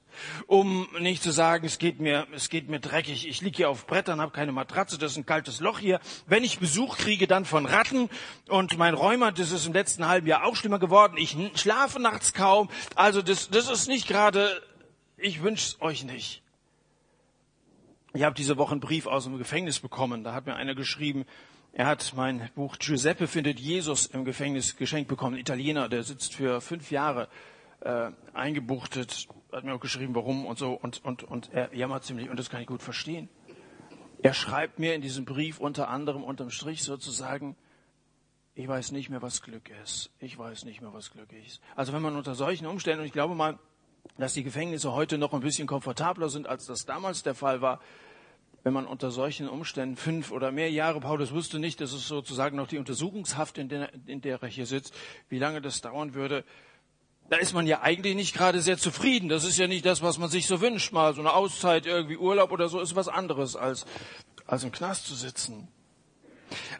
Um 0.47 0.87
nicht 0.99 1.23
zu 1.23 1.31
sagen, 1.31 1.65
es 1.65 1.77
geht 1.77 1.99
mir, 1.99 2.27
es 2.33 2.49
geht 2.49 2.69
mir 2.69 2.79
dreckig. 2.79 3.27
Ich 3.27 3.41
liege 3.41 3.57
hier 3.57 3.69
auf 3.69 3.87
Brettern, 3.87 4.19
habe 4.19 4.31
keine 4.31 4.51
Matratze, 4.51 4.97
das 4.97 5.13
ist 5.13 5.17
ein 5.17 5.25
kaltes 5.25 5.59
Loch 5.59 5.79
hier. 5.79 5.99
Wenn 6.27 6.43
ich 6.43 6.59
Besuch 6.59 6.97
kriege, 6.97 7.27
dann 7.27 7.45
von 7.45 7.65
Ratten 7.65 8.09
und 8.47 8.77
mein 8.77 8.95
Rheuma, 8.95 9.31
das 9.31 9.51
ist 9.51 9.67
im 9.67 9.73
letzten 9.73 10.07
halben 10.07 10.27
Jahr 10.27 10.45
auch 10.45 10.55
schlimmer 10.55 10.79
geworden. 10.79 11.15
Ich 11.17 11.37
schlafe 11.55 11.99
nachts 11.99 12.33
kaum. 12.33 12.69
Also 12.95 13.21
das, 13.21 13.49
das 13.49 13.69
ist 13.69 13.87
nicht 13.87 14.07
gerade, 14.07 14.61
ich 15.17 15.41
wünsch's 15.41 15.77
euch 15.79 16.03
nicht. 16.03 16.41
Ich 18.13 18.23
habe 18.23 18.35
diese 18.35 18.57
Woche 18.57 18.71
einen 18.71 18.81
Brief 18.81 19.05
aus 19.05 19.25
dem 19.25 19.37
Gefängnis 19.37 19.79
bekommen. 19.79 20.23
Da 20.23 20.33
hat 20.33 20.47
mir 20.47 20.55
einer 20.55 20.73
geschrieben, 20.73 21.25
er 21.73 21.85
hat 21.85 22.13
mein 22.15 22.49
Buch 22.55 22.77
Giuseppe 22.79 23.27
findet 23.27 23.59
Jesus 23.59 24.07
im 24.07 24.25
Gefängnis 24.25 24.75
geschenkt 24.77 25.07
bekommen. 25.07 25.35
Ein 25.35 25.41
Italiener, 25.41 25.89
der 25.89 26.01
sitzt 26.03 26.33
für 26.33 26.59
fünf 26.59 26.89
Jahre 26.89 27.27
äh, 27.81 28.09
eingebuchtet. 28.33 29.27
Hat 29.51 29.63
mir 29.63 29.75
auch 29.75 29.79
geschrieben, 29.79 30.15
warum 30.15 30.47
und 30.47 30.57
so. 30.57 30.73
Und, 30.73 31.05
und, 31.05 31.23
und 31.23 31.53
er 31.53 31.75
jammert 31.75 32.03
ziemlich. 32.03 32.29
Und 32.29 32.39
das 32.39 32.49
kann 32.49 32.61
ich 32.61 32.67
gut 32.67 32.81
verstehen. 32.81 33.29
Er 34.23 34.33
schreibt 34.33 34.79
mir 34.79 34.95
in 34.95 35.01
diesem 35.01 35.25
Brief 35.25 35.59
unter 35.59 35.89
anderem 35.89 36.23
unterm 36.23 36.49
Strich 36.49 36.81
sozusagen, 36.81 37.55
ich 38.55 38.67
weiß 38.67 38.91
nicht 38.91 39.09
mehr, 39.09 39.21
was 39.21 39.43
Glück 39.43 39.69
ist. 39.83 40.11
Ich 40.19 40.37
weiß 40.37 40.65
nicht 40.65 40.81
mehr, 40.81 40.93
was 40.93 41.11
Glück 41.11 41.31
ist. 41.45 41.61
Also 41.75 41.93
wenn 41.93 42.01
man 42.01 42.15
unter 42.17 42.33
solchen 42.33 42.65
Umständen, 42.65 43.01
und 43.01 43.05
ich 43.05 43.13
glaube 43.13 43.35
mal, 43.35 43.59
dass 44.17 44.33
die 44.33 44.43
Gefängnisse 44.43 44.93
heute 44.93 45.17
noch 45.17 45.33
ein 45.33 45.39
bisschen 45.39 45.67
komfortabler 45.67 46.29
sind, 46.29 46.47
als 46.47 46.65
das 46.65 46.85
damals 46.85 47.23
der 47.23 47.35
Fall 47.35 47.61
war. 47.61 47.79
Wenn 48.63 48.73
man 48.73 48.85
unter 48.85 49.09
solchen 49.09 49.47
Umständen 49.47 49.95
fünf 49.95 50.31
oder 50.31 50.51
mehr 50.51 50.69
Jahre, 50.69 50.99
Paulus 50.99 51.31
wusste 51.33 51.59
nicht, 51.59 51.79
das 51.79 51.93
ist 51.93 52.07
sozusagen 52.07 52.57
noch 52.57 52.67
die 52.67 52.77
Untersuchungshaft, 52.77 53.57
in 53.57 53.69
der, 53.69 53.93
in 54.05 54.19
der 54.19 54.41
er 54.41 54.49
hier 54.49 54.65
sitzt, 54.65 54.93
wie 55.29 55.39
lange 55.39 55.61
das 55.61 55.79
dauern 55.79 56.13
würde, 56.13 56.43
da 57.29 57.37
ist 57.37 57.53
man 57.53 57.67
ja 57.67 57.81
eigentlich 57.81 58.15
nicht 58.15 58.33
gerade 58.33 58.59
sehr 58.59 58.77
zufrieden. 58.77 59.29
Das 59.29 59.43
ist 59.43 59.57
ja 59.57 59.67
nicht 59.67 59.85
das, 59.85 60.01
was 60.01 60.17
man 60.17 60.29
sich 60.29 60.47
so 60.47 60.61
wünscht. 60.61 60.91
Mal 60.91 61.13
so 61.13 61.21
eine 61.21 61.33
Auszeit, 61.33 61.85
irgendwie 61.85 62.17
Urlaub 62.17 62.51
oder 62.51 62.69
so, 62.69 62.79
ist 62.79 62.95
was 62.95 63.07
anderes, 63.07 63.55
als, 63.55 63.85
als 64.45 64.63
im 64.63 64.71
Knast 64.71 65.05
zu 65.05 65.13
sitzen. 65.13 65.67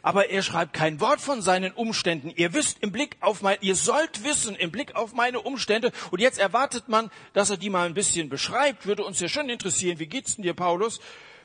Aber 0.02 0.30
er 0.30 0.42
schreibt 0.42 0.72
kein 0.72 1.00
Wort 1.00 1.20
von 1.20 1.42
seinen 1.42 1.72
Umständen. 1.72 2.32
Ihr 2.34 2.54
wisst 2.54 2.78
im 2.82 2.92
Blick 2.92 3.16
auf 3.20 3.42
mein, 3.42 3.58
ihr 3.60 3.76
sollt 3.76 4.24
wissen 4.24 4.54
im 4.56 4.70
Blick 4.70 4.94
auf 4.96 5.12
meine 5.12 5.40
Umstände. 5.40 5.92
Und 6.10 6.20
jetzt 6.20 6.38
erwartet 6.38 6.88
man, 6.88 7.10
dass 7.32 7.50
er 7.50 7.56
die 7.56 7.70
mal 7.70 7.86
ein 7.86 7.94
bisschen 7.94 8.28
beschreibt. 8.28 8.86
Würde 8.86 9.04
uns 9.04 9.20
ja 9.20 9.28
schon 9.28 9.48
interessieren. 9.48 9.98
Wie 9.98 10.06
geht's 10.06 10.36
denn 10.36 10.42
dir, 10.42 10.54
Paulus? 10.54 11.00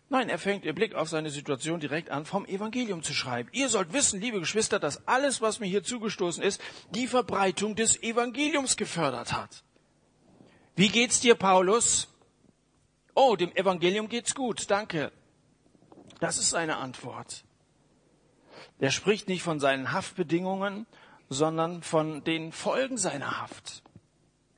Nein, 0.10 0.30
er 0.30 0.38
fängt 0.38 0.66
im 0.66 0.76
Blick 0.76 0.94
auf 0.94 1.10
seine 1.10 1.32
Situation 1.32 1.80
direkt 1.80 2.12
an, 2.12 2.26
vom 2.26 2.46
Evangelium 2.46 3.02
zu 3.02 3.14
schreiben. 3.14 3.50
Ihr 3.54 3.70
sollt 3.70 3.92
wissen, 3.92 4.22
liebe 4.22 4.40
Geschwister, 4.40 4.80
dass 4.80 5.08
alles, 5.08 5.42
was 5.42 5.60
mir 5.60 5.66
hier 5.66 5.84
zugestoßen 5.84 6.44
ist, 6.44 6.62
die 6.92 7.08
Verbreitung 7.08 7.76
des 7.76 8.02
Evangeliums 8.04 8.78
gefördert 8.78 9.34
hat. 9.34 9.64
Wie 10.76 10.90
geht's 10.90 11.22
dir, 11.22 11.34
Paulus? 11.34 12.08
Oh, 13.16 13.36
dem 13.36 13.56
Evangelium 13.56 14.08
geht's 14.08 14.36
gut, 14.36 14.70
danke. 14.70 15.12
Das 16.20 16.38
ist 16.38 16.52
seine 16.52 16.78
Antwort. 16.78 17.44
Er 18.80 18.92
spricht 18.92 19.28
nicht 19.28 19.44
von 19.44 19.60
seinen 19.60 19.92
Haftbedingungen, 19.92 20.86
sondern 21.30 21.82
von 21.82 22.24
den 22.24 22.52
Folgen 22.52 22.98
seiner 22.98 23.42
Haft. 23.42 23.84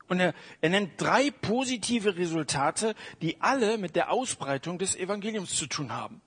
Und 0.08 0.20
er, 0.20 0.34
er 0.62 0.70
nennt 0.70 1.00
drei 1.00 1.32
positive 1.32 2.16
Resultate, 2.16 2.96
die 3.22 3.42
alle 3.42 3.78
mit 3.78 3.96
der 3.96 4.12
Ausbreitung 4.12 4.80
des 4.80 4.96
Evangeliums 4.96 5.54
zu 5.54 5.68
tun 5.68 5.92
haben. 5.92 6.22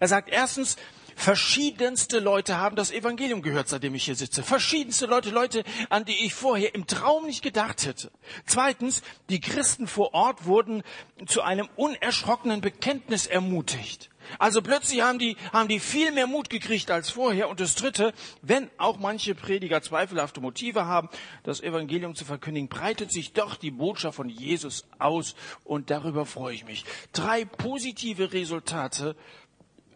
Er 0.00 0.08
sagt 0.08 0.30
erstens, 0.30 0.76
verschiedenste 1.16 2.18
Leute 2.18 2.58
haben 2.58 2.76
das 2.76 2.90
Evangelium 2.90 3.42
gehört, 3.42 3.68
seitdem 3.68 3.94
ich 3.94 4.04
hier 4.04 4.14
sitze. 4.14 4.42
Verschiedenste 4.42 5.06
Leute, 5.06 5.30
Leute, 5.30 5.64
an 5.90 6.04
die 6.04 6.24
ich 6.24 6.32
vorher 6.34 6.74
im 6.74 6.86
Traum 6.86 7.26
nicht 7.26 7.42
gedacht 7.42 7.84
hätte. 7.86 8.10
Zweitens, 8.46 9.02
die 9.28 9.40
Christen 9.40 9.86
vor 9.86 10.14
Ort 10.14 10.46
wurden 10.46 10.82
zu 11.26 11.42
einem 11.42 11.68
unerschrockenen 11.76 12.60
Bekenntnis 12.60 13.26
ermutigt. 13.26 14.10
Also 14.38 14.62
plötzlich 14.62 15.02
haben 15.02 15.18
die, 15.18 15.36
haben 15.52 15.68
die 15.68 15.80
viel 15.80 16.12
mehr 16.12 16.26
Mut 16.26 16.50
gekriegt 16.50 16.90
als 16.90 17.10
vorher. 17.10 17.48
Und 17.48 17.60
das 17.60 17.74
Dritte, 17.74 18.12
wenn 18.42 18.70
auch 18.78 18.98
manche 18.98 19.34
Prediger 19.34 19.82
zweifelhafte 19.82 20.40
Motive 20.40 20.86
haben, 20.86 21.08
das 21.42 21.60
Evangelium 21.60 22.14
zu 22.14 22.24
verkündigen, 22.24 22.68
breitet 22.68 23.12
sich 23.12 23.32
doch 23.32 23.56
die 23.56 23.70
Botschaft 23.70 24.16
von 24.16 24.28
Jesus 24.28 24.86
aus. 24.98 25.34
Und 25.64 25.90
darüber 25.90 26.26
freue 26.26 26.54
ich 26.54 26.64
mich. 26.64 26.84
Drei 27.12 27.44
positive 27.44 28.32
Resultate 28.32 29.16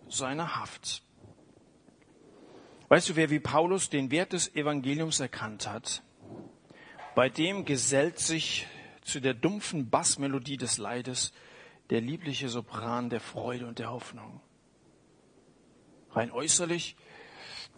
seiner 0.09 0.57
Haft. 0.57 1.03
Weißt 2.89 3.11
du, 3.11 3.17
wer 3.17 3.29
wie 3.29 3.41
Paulus 3.41 3.91
den 3.91 4.11
Wert 4.11 4.33
des 4.33 4.55
Evangeliums 4.55 5.21
erkannt 5.21 5.69
hat? 5.69 6.03
Bei 7.15 7.29
dem 7.29 7.65
gesellt 7.65 8.19
sich 8.19 8.67
zu 9.03 9.21
der 9.21 9.35
dumpfen 9.35 9.91
Bassmelodie 9.91 10.57
des 10.57 10.79
Leides 10.79 11.33
der 11.91 12.01
liebliche 12.01 12.49
Sopran 12.49 13.11
der 13.11 13.21
Freude 13.21 13.67
und 13.67 13.79
der 13.79 13.91
Hoffnung. 13.91 14.41
Rein 16.11 16.31
äußerlich 16.31 16.97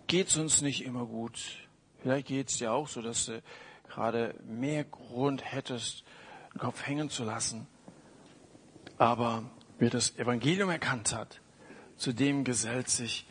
geht's 0.07 0.37
uns 0.37 0.63
nicht 0.63 0.85
immer 0.85 1.07
gut. 1.07 1.69
Vielleicht 2.01 2.29
geht's 2.29 2.59
dir 2.59 2.73
auch 2.73 2.89
so, 2.89 3.03
dass 3.03 3.27
du 3.27 3.43
gerade 3.89 4.35
mehr 4.45 4.85
Grund 4.85 5.45
hättest, 5.45 6.05
den 6.53 6.59
Kopf 6.59 6.87
hängen 6.87 7.11
zu 7.11 7.25
lassen. 7.25 7.67
Aber 8.99 9.45
wer 9.79 9.91
das 9.91 10.17
Evangelium 10.17 10.71
erkannt 10.71 11.15
hat, 11.15 11.41
zu 11.97 12.13
dem 12.13 12.45
gesellt 12.45 12.89
sich 12.89 13.27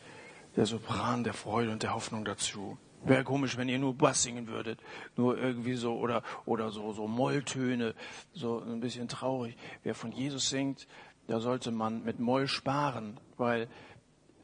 der 0.56 0.66
Sopran 0.66 1.24
der 1.24 1.34
Freude 1.34 1.72
und 1.72 1.84
der 1.84 1.94
Hoffnung 1.94 2.26
dazu. 2.26 2.78
Wäre 3.04 3.24
komisch, 3.24 3.58
wenn 3.58 3.70
ihr 3.70 3.80
nur 3.80 3.96
Bass 3.96 4.24
singen 4.24 4.48
würdet, 4.48 4.82
nur 5.16 5.38
irgendwie 5.38 5.76
so 5.76 5.98
oder 5.98 6.22
oder 6.46 6.70
so 6.72 6.92
so 6.94 7.08
Molltöne, 7.08 7.96
so 8.34 8.60
ein 8.60 8.82
bisschen 8.82 9.08
traurig. 9.08 9.56
Wer 9.84 9.96
von 9.96 10.12
Jesus 10.12 10.50
singt, 10.50 10.88
da 11.28 11.40
sollte 11.40 11.72
man 11.72 12.04
mit 12.04 12.20
Moll 12.20 12.48
sparen, 12.48 13.20
weil 13.38 13.70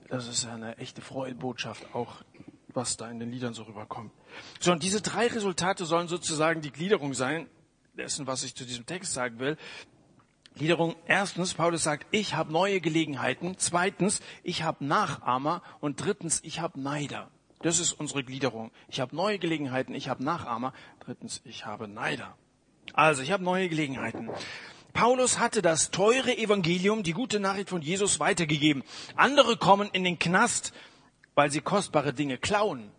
das 0.08 0.28
ist 0.28 0.46
eine 0.46 0.78
echte 0.78 1.02
Freudebotschaft, 1.02 1.94
auch 1.94 2.22
was 2.70 2.98
da 2.98 3.10
in 3.10 3.20
den 3.20 3.32
Liedern 3.32 3.54
so 3.54 3.64
rüberkommt. 3.64 4.12
So, 4.60 4.72
und 4.72 4.84
diese 4.84 5.02
drei 5.02 5.28
Resultate 5.28 5.86
sollen 5.86 6.08
sozusagen 6.08 6.62
die 6.62 6.72
Gliederung 6.72 7.14
sein, 7.14 7.48
dessen, 7.98 8.28
was 8.28 8.44
ich 8.44 8.56
zu 8.56 8.66
diesem 8.66 8.86
Text 8.86 9.14
sagen 9.14 9.40
will. 9.40 9.58
Gliederung, 10.56 10.96
erstens, 11.06 11.54
Paulus 11.54 11.84
sagt, 11.84 12.08
ich 12.12 12.36
habe 12.36 12.52
neue 12.52 12.80
Gelegenheiten. 12.80 13.56
Zweitens, 13.58 14.22
ich 14.44 14.64
habe 14.64 14.86
Nachahmer. 14.86 15.62
Und 15.82 16.04
drittens, 16.04 16.42
ich 16.44 16.60
habe 16.62 16.80
Neider. 16.80 17.30
Das 17.62 17.80
ist 17.80 17.94
unsere 17.94 18.24
Gliederung. 18.24 18.72
Ich 18.88 19.00
habe 19.00 19.16
neue 19.16 19.40
Gelegenheiten, 19.40 19.96
ich 19.96 20.10
habe 20.10 20.24
Nachahmer. 20.24 20.74
Drittens, 21.00 21.42
ich 21.46 21.66
habe 21.66 21.88
Neider. 21.88 22.38
Also, 22.94 23.22
ich 23.22 23.32
habe 23.32 23.44
neue 23.44 23.70
Gelegenheiten. 23.70 24.30
Paulus 24.94 25.40
hatte 25.40 25.62
das 25.62 25.92
teure 25.92 26.38
Evangelium, 26.38 27.04
die 27.04 27.12
gute 27.12 27.40
Nachricht 27.40 27.70
von 27.70 27.82
Jesus 27.82 28.20
weitergegeben. 28.20 28.84
Andere 29.16 29.58
kommen 29.58 29.90
in 29.92 30.04
den 30.04 30.20
Knast, 30.20 30.74
weil 31.34 31.52
sie 31.52 31.60
kostbare 31.60 32.14
Dinge 32.14 32.38
klauen. 32.38 32.92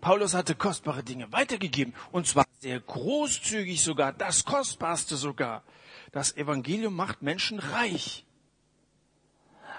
Paulus 0.00 0.34
hatte 0.34 0.54
kostbare 0.54 1.04
Dinge 1.04 1.30
weitergegeben. 1.30 1.94
Und 2.10 2.26
zwar 2.26 2.44
sehr 2.58 2.80
großzügig 2.80 3.82
sogar, 3.82 4.12
das 4.12 4.44
kostbarste 4.44 5.16
sogar. 5.16 5.62
Das 6.12 6.36
Evangelium 6.36 6.96
macht 6.96 7.22
Menschen 7.22 7.58
reich. 7.58 8.24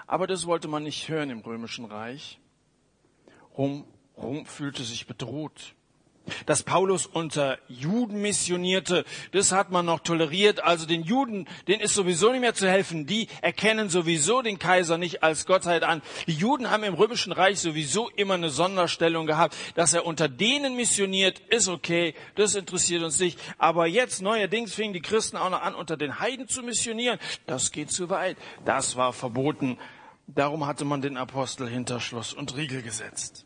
Aber 0.06 0.26
das 0.26 0.46
wollte 0.46 0.68
man 0.68 0.84
nicht 0.84 1.08
hören 1.08 1.30
im 1.30 1.40
römischen 1.40 1.84
Reich. 1.84 2.38
Rom, 3.56 3.84
Rom 4.16 4.46
fühlte 4.46 4.84
sich 4.84 5.06
bedroht. 5.06 5.74
Dass 6.44 6.64
Paulus 6.64 7.06
unter 7.06 7.58
Juden 7.68 8.20
missionierte, 8.20 9.04
das 9.30 9.52
hat 9.52 9.70
man 9.70 9.86
noch 9.86 10.00
toleriert. 10.00 10.62
Also 10.62 10.84
den 10.86 11.04
Juden, 11.04 11.46
denen 11.68 11.80
ist 11.80 11.94
sowieso 11.94 12.32
nicht 12.32 12.40
mehr 12.40 12.54
zu 12.54 12.68
helfen. 12.68 13.06
Die 13.06 13.28
erkennen 13.42 13.88
sowieso 13.88 14.42
den 14.42 14.58
Kaiser 14.58 14.98
nicht 14.98 15.22
als 15.22 15.46
Gottheit 15.46 15.84
an. 15.84 16.02
Die 16.26 16.32
Juden 16.32 16.70
haben 16.70 16.82
im 16.82 16.94
Römischen 16.94 17.32
Reich 17.32 17.60
sowieso 17.60 18.08
immer 18.10 18.34
eine 18.34 18.50
Sonderstellung 18.50 19.26
gehabt. 19.26 19.56
Dass 19.76 19.94
er 19.94 20.04
unter 20.04 20.28
denen 20.28 20.74
missioniert, 20.74 21.38
ist 21.48 21.68
okay. 21.68 22.14
Das 22.34 22.56
interessiert 22.56 23.04
uns 23.04 23.20
nicht. 23.20 23.38
Aber 23.58 23.86
jetzt 23.86 24.20
neuerdings 24.20 24.74
fingen 24.74 24.94
die 24.94 25.02
Christen 25.02 25.36
auch 25.36 25.50
noch 25.50 25.62
an, 25.62 25.76
unter 25.76 25.96
den 25.96 26.18
Heiden 26.18 26.48
zu 26.48 26.62
missionieren. 26.62 27.20
Das 27.46 27.70
geht 27.70 27.92
zu 27.92 28.10
weit. 28.10 28.36
Das 28.64 28.96
war 28.96 29.12
verboten. 29.12 29.78
Darum 30.26 30.66
hatte 30.66 30.84
man 30.84 31.02
den 31.02 31.16
Apostel 31.16 31.68
hinter 31.68 32.00
Schloss 32.00 32.32
und 32.32 32.56
Riegel 32.56 32.82
gesetzt. 32.82 33.45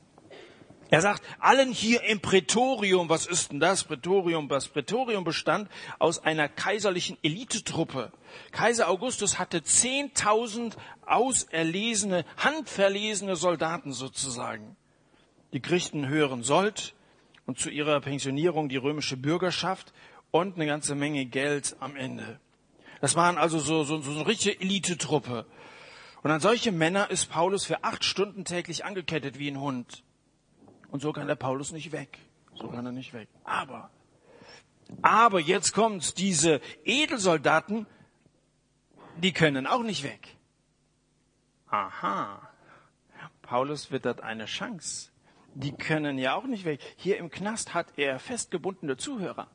Er 0.90 1.02
sagt, 1.02 1.22
allen 1.38 1.70
hier 1.70 2.02
im 2.02 2.20
Prätorium, 2.20 3.08
was 3.08 3.26
ist 3.26 3.52
denn 3.52 3.60
das 3.60 3.84
Prätorium? 3.84 4.48
Das 4.48 4.66
Prätorium 4.66 5.22
bestand 5.22 5.70
aus 6.00 6.18
einer 6.18 6.48
kaiserlichen 6.48 7.16
Elitetruppe. 7.22 8.10
Kaiser 8.50 8.88
Augustus 8.88 9.38
hatte 9.38 9.58
10.000 9.58 10.72
auserlesene, 11.06 12.24
handverlesene 12.38 13.36
Soldaten 13.36 13.92
sozusagen. 13.92 14.76
Die 15.52 15.60
kriegten 15.60 16.08
höheren 16.08 16.42
Sold 16.42 16.94
und 17.46 17.60
zu 17.60 17.70
ihrer 17.70 18.00
Pensionierung 18.00 18.68
die 18.68 18.76
römische 18.76 19.16
Bürgerschaft 19.16 19.92
und 20.32 20.56
eine 20.56 20.66
ganze 20.66 20.96
Menge 20.96 21.24
Geld 21.24 21.76
am 21.78 21.94
Ende. 21.94 22.40
Das 23.00 23.14
waren 23.14 23.38
also 23.38 23.60
so, 23.60 23.84
so, 23.84 24.00
so 24.00 24.10
eine 24.10 24.26
richtige 24.26 24.60
Elitetruppe. 24.60 25.46
Und 26.24 26.32
an 26.32 26.40
solche 26.40 26.72
Männer 26.72 27.10
ist 27.10 27.30
Paulus 27.30 27.64
für 27.64 27.84
acht 27.84 28.04
Stunden 28.04 28.44
täglich 28.44 28.84
angekettet 28.84 29.38
wie 29.38 29.48
ein 29.48 29.60
Hund. 29.60 30.02
Und 30.90 31.00
so 31.00 31.12
kann 31.12 31.26
der 31.26 31.36
Paulus 31.36 31.72
nicht 31.72 31.92
weg. 31.92 32.18
So 32.54 32.68
kann 32.68 32.84
er 32.84 32.92
nicht 32.92 33.12
weg. 33.12 33.28
Aber, 33.44 33.90
aber 35.02 35.40
jetzt 35.40 35.72
kommt's, 35.72 36.14
diese 36.14 36.60
Edelsoldaten, 36.84 37.86
die 39.16 39.32
können 39.32 39.66
auch 39.66 39.82
nicht 39.82 40.02
weg. 40.02 40.36
Aha. 41.68 42.48
Paulus 43.42 43.90
wittert 43.90 44.20
eine 44.22 44.46
Chance. 44.46 45.10
Die 45.54 45.72
können 45.72 46.18
ja 46.18 46.34
auch 46.34 46.44
nicht 46.44 46.64
weg. 46.64 46.80
Hier 46.96 47.18
im 47.18 47.30
Knast 47.30 47.74
hat 47.74 47.86
er 47.96 48.18
festgebundene 48.18 48.96
Zuhörer. 48.96 49.48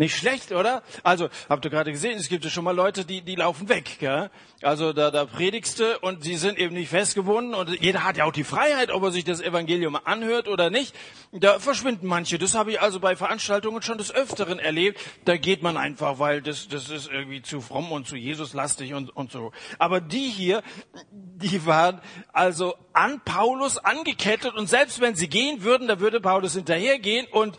Nicht 0.00 0.16
schlecht, 0.16 0.50
oder? 0.52 0.82
Also, 1.02 1.28
habt 1.50 1.62
ihr 1.66 1.70
gerade 1.70 1.92
gesehen, 1.92 2.16
es 2.16 2.30
gibt 2.30 2.42
ja 2.42 2.50
schon 2.50 2.64
mal 2.64 2.74
Leute, 2.74 3.04
die, 3.04 3.20
die 3.20 3.34
laufen 3.34 3.68
weg. 3.68 3.98
Gell? 3.98 4.30
Also 4.62 4.94
da, 4.94 5.10
da 5.10 5.26
predigst 5.26 5.78
du 5.78 5.98
und 6.00 6.24
sie 6.24 6.36
sind 6.36 6.58
eben 6.58 6.74
nicht 6.74 6.88
festgebunden 6.88 7.52
und 7.52 7.68
jeder 7.82 8.02
hat 8.02 8.16
ja 8.16 8.24
auch 8.24 8.32
die 8.32 8.44
Freiheit, 8.44 8.90
ob 8.90 9.02
er 9.02 9.10
sich 9.10 9.24
das 9.24 9.42
Evangelium 9.42 9.98
anhört 10.02 10.48
oder 10.48 10.70
nicht. 10.70 10.96
Da 11.32 11.58
verschwinden 11.58 12.06
manche. 12.06 12.38
Das 12.38 12.54
habe 12.54 12.70
ich 12.70 12.80
also 12.80 12.98
bei 12.98 13.14
Veranstaltungen 13.14 13.82
schon 13.82 13.98
des 13.98 14.10
Öfteren 14.10 14.58
erlebt. 14.58 14.98
Da 15.26 15.36
geht 15.36 15.62
man 15.62 15.76
einfach, 15.76 16.18
weil 16.18 16.40
das, 16.40 16.68
das 16.68 16.88
ist 16.88 17.10
irgendwie 17.12 17.42
zu 17.42 17.60
fromm 17.60 17.92
und 17.92 18.08
zu 18.08 18.16
Jesuslastig 18.16 18.94
und, 18.94 19.14
und 19.14 19.30
so. 19.30 19.52
Aber 19.78 20.00
die 20.00 20.30
hier, 20.30 20.62
die 21.12 21.66
waren 21.66 22.00
also 22.32 22.74
an 22.94 23.20
Paulus 23.22 23.76
angekettet 23.76 24.54
und 24.54 24.66
selbst 24.66 25.02
wenn 25.02 25.14
sie 25.14 25.28
gehen 25.28 25.62
würden, 25.62 25.88
da 25.88 26.00
würde 26.00 26.22
Paulus 26.22 26.54
hinterhergehen 26.54 27.26
und 27.30 27.58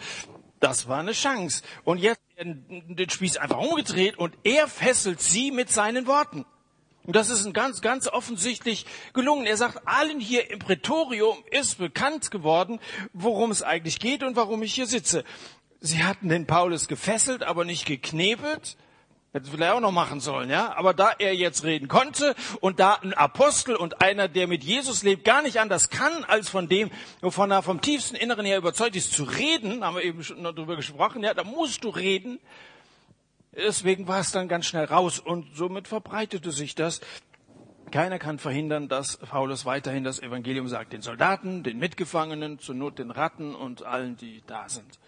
das 0.62 0.88
war 0.88 1.00
eine 1.00 1.12
Chance. 1.12 1.64
Und 1.84 1.98
jetzt 1.98 2.22
den 2.44 3.10
Spieß 3.10 3.38
einfach 3.38 3.60
umgedreht 3.60 4.18
und 4.18 4.36
er 4.44 4.68
fesselt 4.68 5.22
sie 5.22 5.52
mit 5.52 5.70
seinen 5.70 6.08
Worten. 6.08 6.46
Und 7.04 7.16
das 7.16 7.30
ist 7.30 7.46
ein 7.46 7.54
ganz, 7.54 7.82
ganz 7.82 8.08
offensichtlich 8.08 8.86
gelungen. 9.14 9.46
Er 9.46 9.58
sagt, 9.58 9.88
allen 9.88 10.20
hier 10.20 10.52
im 10.52 10.60
Prätorium 10.60 11.44
ist 11.50 11.80
bekannt 11.80 12.30
geworden, 12.30 12.80
worum 13.14 13.52
es 13.52 13.64
eigentlich 13.64 14.00
geht 14.00 14.24
und 14.24 14.36
warum 14.36 14.62
ich 14.62 14.74
hier 14.74 14.86
sitze. 14.86 15.24
Sie 15.80 16.04
hatten 16.04 16.30
den 16.30 16.46
Paulus 16.46 16.88
gefesselt, 16.88 17.44
aber 17.44 17.66
nicht 17.66 17.86
geknebelt. 17.86 18.78
Hätte 19.34 19.46
es 19.46 19.50
vielleicht 19.50 19.72
auch 19.72 19.80
noch 19.80 19.94
machen 19.94 20.20
sollen, 20.20 20.50
ja. 20.50 20.76
Aber 20.76 20.94
da 20.94 21.12
er 21.18 21.34
jetzt 21.34 21.64
reden 21.64 21.88
konnte 21.88 22.36
und 22.60 22.82
da 22.82 22.96
ein 22.96 23.14
Apostel 23.14 23.78
und 23.78 24.02
einer, 24.02 24.28
der 24.28 24.46
mit 24.48 24.62
Jesus 24.64 25.04
lebt, 25.04 25.24
gar 25.24 25.42
nicht 25.42 25.58
anders 25.58 25.90
kann, 25.90 26.26
als 26.26 26.50
von 26.50 26.68
dem, 26.68 26.92
wovon 27.22 27.50
er 27.50 27.62
vom 27.62 27.80
tiefsten 27.80 28.16
Inneren 28.16 28.46
her 28.46 28.58
überzeugt 28.58 28.98
ist, 28.98 29.14
zu 29.14 29.24
reden, 29.24 29.86
haben 29.86 29.96
wir 29.96 30.04
eben 30.04 30.22
schon 30.22 30.44
darüber 30.44 30.76
gesprochen, 30.76 31.24
ja, 31.24 31.34
da 31.34 31.46
musst 31.46 31.86
du 31.86 31.90
reden. 31.90 32.40
Deswegen 33.54 34.08
war 34.08 34.20
es 34.20 34.32
dann 34.32 34.50
ganz 34.50 34.66
schnell 34.66 34.86
raus 34.86 35.20
und 35.20 35.56
somit 35.56 35.88
verbreitete 35.88 36.52
sich 36.52 36.76
das. 36.76 37.00
Keiner 37.90 38.20
kann 38.20 38.38
verhindern, 38.38 38.90
dass 38.90 39.18
Paulus 39.18 39.66
weiterhin 39.66 40.04
das 40.04 40.20
Evangelium 40.20 40.68
sagt, 40.68 40.92
den 40.92 41.02
Soldaten, 41.02 41.64
den 41.64 41.78
Mitgefangenen, 41.78 42.60
zur 42.60 42.76
Not 42.76 43.00
den 43.00 43.12
Ratten 43.12 43.56
und 43.56 43.84
allen, 43.84 44.18
die 44.18 44.44
da 44.46 44.68
sind. 44.68 45.00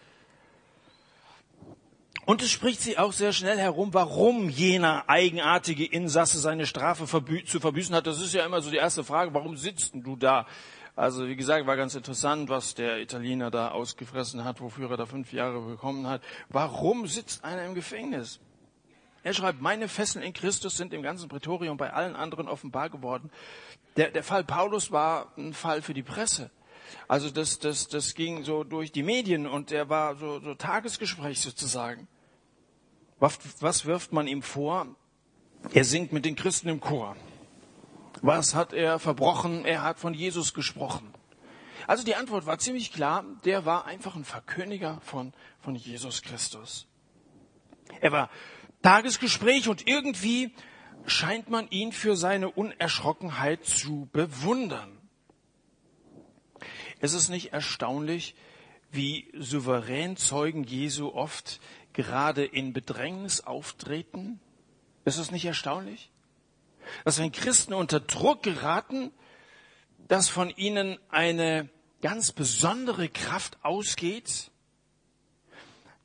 Und 2.25 2.41
es 2.41 2.51
spricht 2.51 2.79
sie 2.79 2.97
auch 2.97 3.11
sehr 3.11 3.33
schnell 3.33 3.57
herum, 3.57 3.93
warum 3.93 4.49
jener 4.49 5.03
eigenartige 5.07 5.85
Insasse 5.85 6.39
seine 6.39 6.65
Strafe 6.65 7.05
verbü 7.05 7.43
zu 7.43 7.59
verbüßen 7.59 7.93
hat. 7.93 8.07
Das 8.07 8.21
ist 8.21 8.33
ja 8.33 8.45
immer 8.45 8.61
so 8.61 8.71
die 8.71 8.77
erste 8.77 9.03
Frage, 9.03 9.33
warum 9.33 9.57
sitzt 9.57 9.93
du 9.93 10.15
da? 10.15 10.47
Also 10.95 11.27
wie 11.27 11.35
gesagt, 11.35 11.65
war 11.67 11.75
ganz 11.75 11.95
interessant, 11.95 12.49
was 12.49 12.75
der 12.75 13.01
Italiener 13.01 13.51
da 13.51 13.71
ausgefressen 13.71 14.43
hat, 14.45 14.61
wofür 14.61 14.91
er 14.91 14.97
da 14.97 15.05
fünf 15.05 15.33
Jahre 15.33 15.59
bekommen 15.59 16.07
hat. 16.07 16.21
Warum 16.49 17.07
sitzt 17.07 17.43
einer 17.43 17.65
im 17.65 17.73
Gefängnis? 17.73 18.39
Er 19.23 19.33
schreibt, 19.33 19.61
meine 19.61 19.87
Fesseln 19.87 20.23
in 20.23 20.33
Christus 20.33 20.77
sind 20.77 20.93
im 20.93 21.01
ganzen 21.01 21.29
Prätorium 21.29 21.77
bei 21.77 21.91
allen 21.91 22.15
anderen 22.15 22.47
offenbar 22.47 22.89
geworden. 22.89 23.31
Der, 23.97 24.11
der 24.11 24.23
Fall 24.23 24.43
Paulus 24.43 24.91
war 24.91 25.33
ein 25.37 25.53
Fall 25.53 25.81
für 25.81 25.93
die 25.93 26.03
Presse. 26.03 26.51
Also 27.07 27.29
das, 27.29 27.59
das, 27.59 27.87
das 27.87 28.15
ging 28.15 28.43
so 28.43 28.63
durch 28.63 28.91
die 28.91 29.03
Medien 29.03 29.47
und 29.47 29.71
er 29.71 29.89
war 29.89 30.15
so, 30.15 30.39
so 30.39 30.53
Tagesgespräch 30.55 31.39
sozusagen. 31.39 32.07
Was, 33.19 33.39
was 33.61 33.85
wirft 33.85 34.11
man 34.11 34.27
ihm 34.27 34.41
vor? 34.41 34.87
Er 35.73 35.85
singt 35.85 36.11
mit 36.11 36.25
den 36.25 36.35
Christen 36.35 36.69
im 36.69 36.81
Chor. 36.81 37.15
Was 38.21 38.53
hat 38.53 38.73
er 38.73 38.99
verbrochen? 38.99 39.65
Er 39.65 39.81
hat 39.81 39.99
von 39.99 40.13
Jesus 40.13 40.53
gesprochen. 40.53 41.13
Also 41.87 42.03
die 42.03 42.15
Antwort 42.15 42.45
war 42.45 42.59
ziemlich 42.59 42.93
klar. 42.93 43.25
Der 43.45 43.65
war 43.65 43.85
einfach 43.85 44.15
ein 44.15 44.25
Verkündiger 44.25 44.99
von, 45.01 45.33
von 45.59 45.75
Jesus 45.75 46.21
Christus. 46.21 46.87
Er 48.01 48.11
war 48.11 48.29
Tagesgespräch 48.81 49.69
und 49.69 49.87
irgendwie 49.87 50.53
scheint 51.05 51.49
man 51.49 51.69
ihn 51.69 51.91
für 51.91 52.15
seine 52.15 52.49
Unerschrockenheit 52.49 53.65
zu 53.65 54.09
bewundern. 54.11 54.97
Es 57.03 57.11
ist 57.11 57.27
nicht 57.27 57.51
erstaunlich, 57.51 58.33
wie 58.89 59.29
souverän 59.37 60.15
Zeugen 60.15 60.63
Jesu 60.63 61.09
oft 61.09 61.59
gerade 61.91 62.45
in 62.45 62.71
Bedrängnis 62.71 63.41
auftreten? 63.41 64.39
Ist 65.03 65.17
es 65.17 65.29
nicht 65.29 65.43
erstaunlich? 65.43 66.11
Dass 67.03 67.19
wenn 67.19 67.33
Christen 67.33 67.73
unter 67.73 67.99
Druck 67.99 68.41
geraten, 68.43 69.11
dass 70.07 70.29
von 70.29 70.49
ihnen 70.49 70.97
eine 71.09 71.67
ganz 72.01 72.31
besondere 72.31 73.09
Kraft 73.09 73.57
ausgeht? 73.63 74.49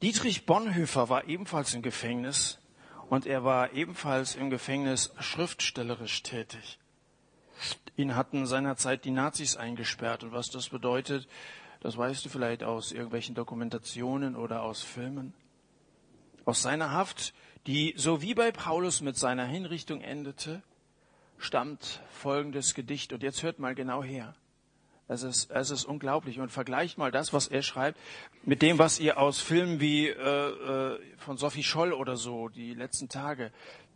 Dietrich 0.02 0.46
Bonhoeffer 0.46 1.08
war 1.08 1.28
ebenfalls 1.28 1.74
im 1.74 1.82
Gefängnis 1.82 2.58
und 3.08 3.24
er 3.24 3.44
war 3.44 3.72
ebenfalls 3.72 4.34
im 4.34 4.50
Gefängnis 4.50 5.12
schriftstellerisch 5.20 6.24
tätig. 6.24 6.80
Ihn 7.96 8.14
hatten 8.14 8.46
seinerzeit 8.46 9.04
die 9.04 9.10
Nazis 9.10 9.56
eingesperrt. 9.56 10.24
Und 10.24 10.32
was 10.32 10.50
das 10.50 10.68
bedeutet, 10.68 11.28
das 11.80 11.96
weißt 11.96 12.24
du 12.24 12.28
vielleicht 12.28 12.62
aus 12.62 12.92
irgendwelchen 12.92 13.34
Dokumentationen 13.34 14.36
oder 14.36 14.62
aus 14.62 14.82
Filmen. 14.82 15.34
Aus 16.44 16.62
seiner 16.62 16.92
Haft, 16.92 17.34
die 17.66 17.94
so 17.96 18.22
wie 18.22 18.34
bei 18.34 18.50
Paulus 18.52 19.00
mit 19.00 19.16
seiner 19.16 19.44
Hinrichtung 19.44 20.00
endete, 20.00 20.62
stammt 21.38 22.00
folgendes 22.10 22.74
Gedicht. 22.74 23.12
Und 23.12 23.22
jetzt 23.22 23.42
hört 23.42 23.58
mal 23.58 23.74
genau 23.74 24.02
her. 24.02 24.34
Es 25.08 25.22
ist, 25.22 25.50
es 25.50 25.70
ist 25.70 25.84
unglaublich. 25.84 26.38
Und 26.38 26.50
vergleicht 26.50 26.98
mal 26.98 27.10
das, 27.10 27.32
was 27.32 27.48
er 27.48 27.62
schreibt, 27.62 27.98
mit 28.44 28.60
dem, 28.60 28.78
was 28.78 29.00
ihr 29.00 29.18
aus 29.18 29.40
Filmen 29.40 29.80
wie 29.80 30.08
äh, 30.08 30.12
äh, 30.12 31.00
von 31.16 31.38
Sophie 31.38 31.62
Scholl 31.62 31.92
oder 31.92 32.16
so, 32.16 32.48
die 32.48 32.74
letzten 32.74 33.08
Tage, 33.08 33.50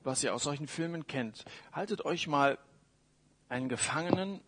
was 0.05 0.25
ihr 0.25 0.35
aus 0.35 0.43
solchen 0.43 0.67
Filmen 0.67 1.07
kennt. 1.07 1.45
Haltet 1.73 2.05
euch 2.05 2.27
mal 2.27 2.59
einen 3.53 3.69
Gefangenen 3.69 4.41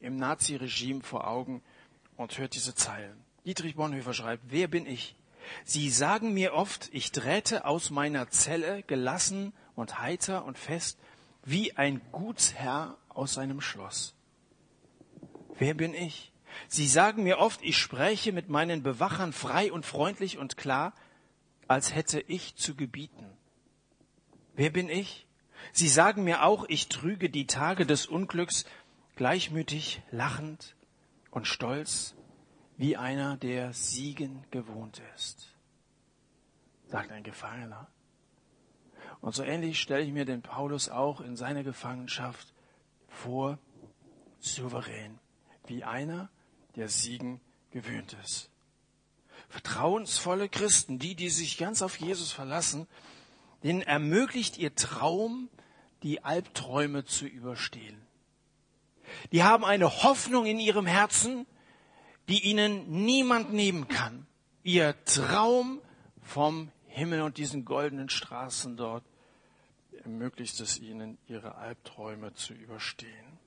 im 0.00 0.16
Naziregime 0.16 1.02
vor 1.02 1.26
Augen 1.26 1.62
und 2.16 2.36
hört 2.36 2.54
diese 2.54 2.74
Zeilen. 2.74 3.16
Dietrich 3.46 3.76
Bonhoeffer 3.76 4.12
schreibt, 4.12 4.42
wer 4.48 4.68
bin 4.68 4.86
ich? 4.86 5.16
Sie 5.64 5.88
sagen 5.88 6.34
mir 6.34 6.52
oft, 6.52 6.90
ich 6.92 7.12
träte 7.12 7.64
aus 7.64 7.90
meiner 7.90 8.28
Zelle 8.28 8.82
gelassen 8.82 9.52
und 9.74 10.00
heiter 10.00 10.44
und 10.44 10.58
fest, 10.58 10.98
wie 11.44 11.76
ein 11.76 12.00
Gutsherr 12.12 12.98
aus 13.08 13.34
seinem 13.34 13.60
Schloss. 13.60 14.14
Wer 15.56 15.74
bin 15.74 15.94
ich? 15.94 16.32
Sie 16.68 16.88
sagen 16.88 17.22
mir 17.22 17.38
oft, 17.38 17.62
ich 17.62 17.78
spräche 17.78 18.32
mit 18.32 18.48
meinen 18.48 18.82
Bewachern 18.82 19.32
frei 19.32 19.72
und 19.72 19.86
freundlich 19.86 20.38
und 20.38 20.56
klar, 20.56 20.92
als 21.68 21.94
hätte 21.94 22.20
ich 22.20 22.56
zu 22.56 22.74
gebieten. 22.74 23.26
Wer 24.54 24.70
bin 24.70 24.88
ich? 24.88 25.26
Sie 25.72 25.88
sagen 25.88 26.24
mir 26.24 26.44
auch, 26.44 26.64
ich 26.68 26.88
trüge 26.88 27.30
die 27.30 27.46
Tage 27.46 27.86
des 27.86 28.06
Unglücks 28.06 28.64
gleichmütig, 29.16 30.02
lachend 30.10 30.74
und 31.30 31.46
stolz, 31.46 32.14
wie 32.76 32.96
einer, 32.96 33.36
der 33.36 33.72
Siegen 33.74 34.44
gewohnt 34.50 35.02
ist, 35.14 35.54
sagt 36.86 37.12
ein 37.12 37.22
Gefangener. 37.22 37.88
Und 39.20 39.34
so 39.34 39.42
ähnlich 39.42 39.80
stelle 39.80 40.02
ich 40.02 40.12
mir 40.12 40.24
den 40.24 40.40
Paulus 40.40 40.88
auch 40.88 41.20
in 41.20 41.36
seiner 41.36 41.62
Gefangenschaft 41.62 42.54
vor, 43.08 43.58
souverän 44.38 45.18
wie 45.66 45.84
einer, 45.84 46.30
der 46.76 46.88
Siegen 46.88 47.40
gewöhnt 47.70 48.16
ist. 48.24 48.50
Vertrauensvolle 49.48 50.48
Christen, 50.48 50.98
die, 50.98 51.14
die 51.14 51.28
sich 51.28 51.58
ganz 51.58 51.82
auf 51.82 51.96
Jesus 51.96 52.32
verlassen, 52.32 52.86
denen 53.62 53.82
ermöglicht 53.82 54.58
ihr 54.58 54.74
Traum, 54.74 55.48
die 56.02 56.24
Albträume 56.24 57.04
zu 57.04 57.26
überstehen. 57.26 58.00
Die 59.32 59.42
haben 59.42 59.64
eine 59.64 60.02
Hoffnung 60.02 60.46
in 60.46 60.58
ihrem 60.58 60.86
Herzen, 60.86 61.46
die 62.28 62.44
ihnen 62.44 63.04
niemand 63.04 63.52
nehmen 63.52 63.88
kann. 63.88 64.26
Ihr 64.62 64.94
Traum 65.04 65.80
vom 66.22 66.70
Himmel 66.86 67.22
und 67.22 67.38
diesen 67.38 67.64
goldenen 67.64 68.08
Straßen 68.08 68.76
dort 68.76 69.04
ermöglicht 70.04 70.60
es 70.60 70.78
ihnen, 70.78 71.18
ihre 71.26 71.56
Albträume 71.56 72.32
zu 72.34 72.54
überstehen. 72.54 73.38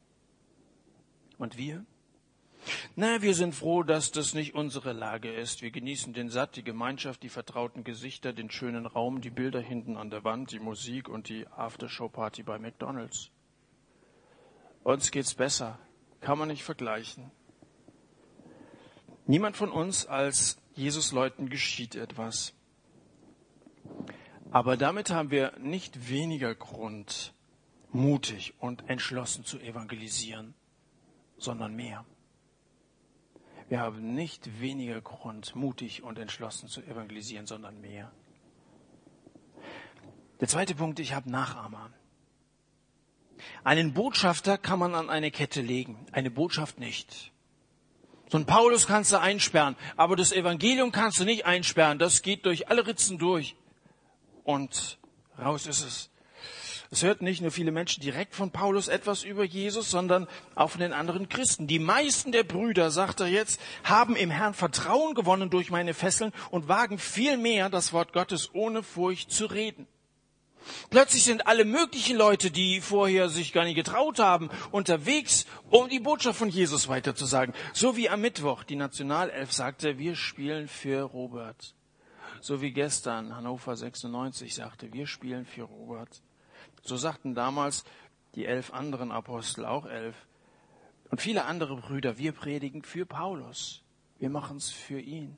Und 1.38 1.58
wir? 1.58 1.86
Na, 2.96 3.22
wir 3.22 3.34
sind 3.34 3.56
froh, 3.56 3.84
dass 3.84 4.12
das 4.12 4.34
nicht 4.34 4.54
unsere 4.54 4.94
Lage 4.94 5.32
ist. 5.32 5.62
Wir 5.62 5.72
genießen 5.72 6.14
den 6.14 6.30
Satt, 6.30 6.56
die 6.56 6.64
Gemeinschaft, 6.64 7.24
die 7.24 7.30
vertrauten 7.30 7.84
Gesichter, 7.84 8.34
den 8.34 8.50
schönen 8.50 8.86
Raum, 8.86 9.22
die 9.22 9.30
Bilder 9.30 9.60
hinten 9.60 9.98
an 9.98 10.10
der 10.10 10.24
Wand, 10.24 10.52
die 10.52 10.60
Musik 10.60 11.10
und 11.10 11.30
die 11.30 11.48
Aftershow-Party 11.48 12.44
bei 12.44 12.60
McDonald's. 12.60 13.32
Uns 14.84 15.12
geht's 15.12 15.34
besser. 15.34 15.80
Kann 16.22 16.38
man 16.38 16.48
nicht 16.48 16.64
vergleichen. 16.64 17.32
Niemand 19.26 19.58
von 19.58 19.72
uns 19.72 20.06
als 20.06 20.58
Jesus-Leuten 20.76 21.50
geschieht 21.50 21.96
etwas. 21.96 22.54
Aber 24.52 24.78
damit 24.78 25.10
haben 25.10 25.32
wir 25.32 25.58
nicht 25.60 26.10
weniger 26.10 26.54
Grund, 26.54 27.34
mutig 27.92 28.54
und 28.60 28.90
entschlossen 28.90 29.46
zu 29.46 29.60
evangelisieren, 29.60 30.54
sondern 31.38 31.76
mehr. 31.76 32.06
Wir 33.74 33.80
haben 33.80 34.14
nicht 34.14 34.62
weniger 34.62 35.02
Grund, 35.02 35.56
mutig 35.56 36.04
und 36.04 36.20
entschlossen 36.20 36.70
zu 36.70 36.84
evangelisieren, 36.84 37.48
sondern 37.48 37.82
mehr. 37.82 38.12
Der 40.40 40.48
zweite 40.48 40.76
Punkt, 40.76 41.00
ich 41.00 41.16
habe 41.16 41.32
Nachahmer. 41.32 41.90
Einen 43.64 43.96
Botschafter 43.96 44.60
kann 44.60 44.78
man 44.78 44.94
an 44.94 45.10
eine 45.10 45.32
Kette 45.32 45.62
legen, 45.62 46.06
eine 46.12 46.30
Botschaft 46.30 46.78
nicht. 46.78 47.32
So 48.30 48.38
ein 48.38 48.46
Paulus 48.46 48.86
kannst 48.86 49.12
du 49.12 49.20
einsperren, 49.20 49.76
aber 49.98 50.16
das 50.16 50.32
Evangelium 50.32 50.92
kannst 50.92 51.20
du 51.20 51.24
nicht 51.24 51.48
einsperren. 51.48 51.98
Das 51.98 52.22
geht 52.22 52.46
durch 52.46 52.70
alle 52.70 52.86
Ritzen 52.86 53.18
durch. 53.18 53.56
Und 54.44 55.00
raus 55.40 55.66
ist 55.66 55.84
es. 55.84 56.12
Es 56.94 57.02
hörten 57.02 57.26
nicht 57.26 57.42
nur 57.42 57.50
viele 57.50 57.72
Menschen 57.72 58.04
direkt 58.04 58.36
von 58.36 58.52
Paulus 58.52 58.88
etwas 58.88 59.24
über 59.24 59.44
Jesus, 59.44 59.90
sondern 59.90 60.28
auch 60.54 60.70
von 60.70 60.80
den 60.80 60.94
anderen 60.94 61.28
Christen. 61.28 61.66
Die 61.66 61.80
meisten 61.80 62.32
der 62.32 62.44
Brüder, 62.44 62.92
sagt 62.92 63.20
er 63.20 63.26
jetzt, 63.26 63.60
haben 63.84 64.16
im 64.16 64.30
Herrn 64.30 64.54
Vertrauen 64.54 65.16
gewonnen 65.16 65.50
durch 65.50 65.72
meine 65.72 65.96
Fesseln 65.96 66.32
und 66.52 66.68
wagen 66.68 67.00
viel 67.00 67.38
mehr 67.38 67.72
das 67.72 67.94
Wort 67.94 68.14
Gottes 68.14 68.54
ohne 68.54 68.84
Furcht 68.84 69.32
zu 69.32 69.48
reden. 69.48 69.88
Plötzlich 70.92 71.24
sind 71.24 71.48
alle 71.48 71.66
möglichen 71.66 72.16
Leute, 72.16 72.52
die 72.52 72.80
vorher 72.80 73.28
sich 73.28 73.54
gar 73.54 73.64
nicht 73.64 73.74
getraut 73.74 74.20
haben, 74.20 74.52
unterwegs, 74.70 75.48
um 75.72 75.90
die 75.90 76.00
Botschaft 76.00 76.38
von 76.38 76.50
Jesus 76.50 76.90
weiterzusagen. 76.90 77.56
So 77.74 77.98
wie 77.98 78.08
am 78.08 78.22
Mittwoch 78.22 78.64
die 78.64 78.76
Nationalelf 78.76 79.52
sagte, 79.52 79.98
wir 79.98 80.16
spielen 80.16 80.68
für 80.68 81.02
Robert. 81.02 81.74
So 82.40 82.62
wie 82.62 82.72
gestern 82.72 83.36
Hannover 83.36 83.76
96 83.76 84.54
sagte, 84.54 84.94
wir 84.94 85.08
spielen 85.08 85.48
für 85.48 85.64
Robert. 85.64 86.22
So 86.84 86.98
sagten 86.98 87.34
damals 87.34 87.86
die 88.36 88.46
elf 88.46 88.74
anderen 88.74 89.12
Apostel, 89.12 89.66
auch 89.66 89.86
elf. 89.86 90.16
Und 91.10 91.22
viele 91.22 91.46
andere 91.46 91.78
Brüder, 91.78 92.18
wir 92.18 92.32
predigen 92.32 92.84
für 92.84 93.06
Paulus. 93.06 93.84
Wir 94.20 94.30
machen 94.30 94.58
es 94.58 94.70
für 94.70 95.00
ihn. 95.00 95.38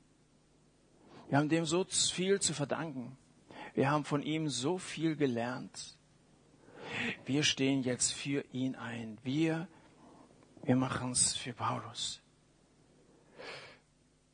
Wir 1.28 1.38
haben 1.38 1.48
dem 1.48 1.64
so 1.64 1.84
viel 1.84 2.40
zu 2.40 2.54
verdanken. 2.54 3.16
Wir 3.74 3.90
haben 3.90 4.04
von 4.04 4.22
ihm 4.22 4.48
so 4.48 4.78
viel 4.78 5.16
gelernt. 5.16 5.96
Wir 7.24 7.42
stehen 7.42 7.82
jetzt 7.82 8.12
für 8.12 8.44
ihn 8.52 8.74
ein. 8.74 9.18
Wir, 9.22 9.68
wir 10.62 10.76
machen 10.76 11.12
es 11.12 11.34
für 11.34 11.52
Paulus. 11.52 12.20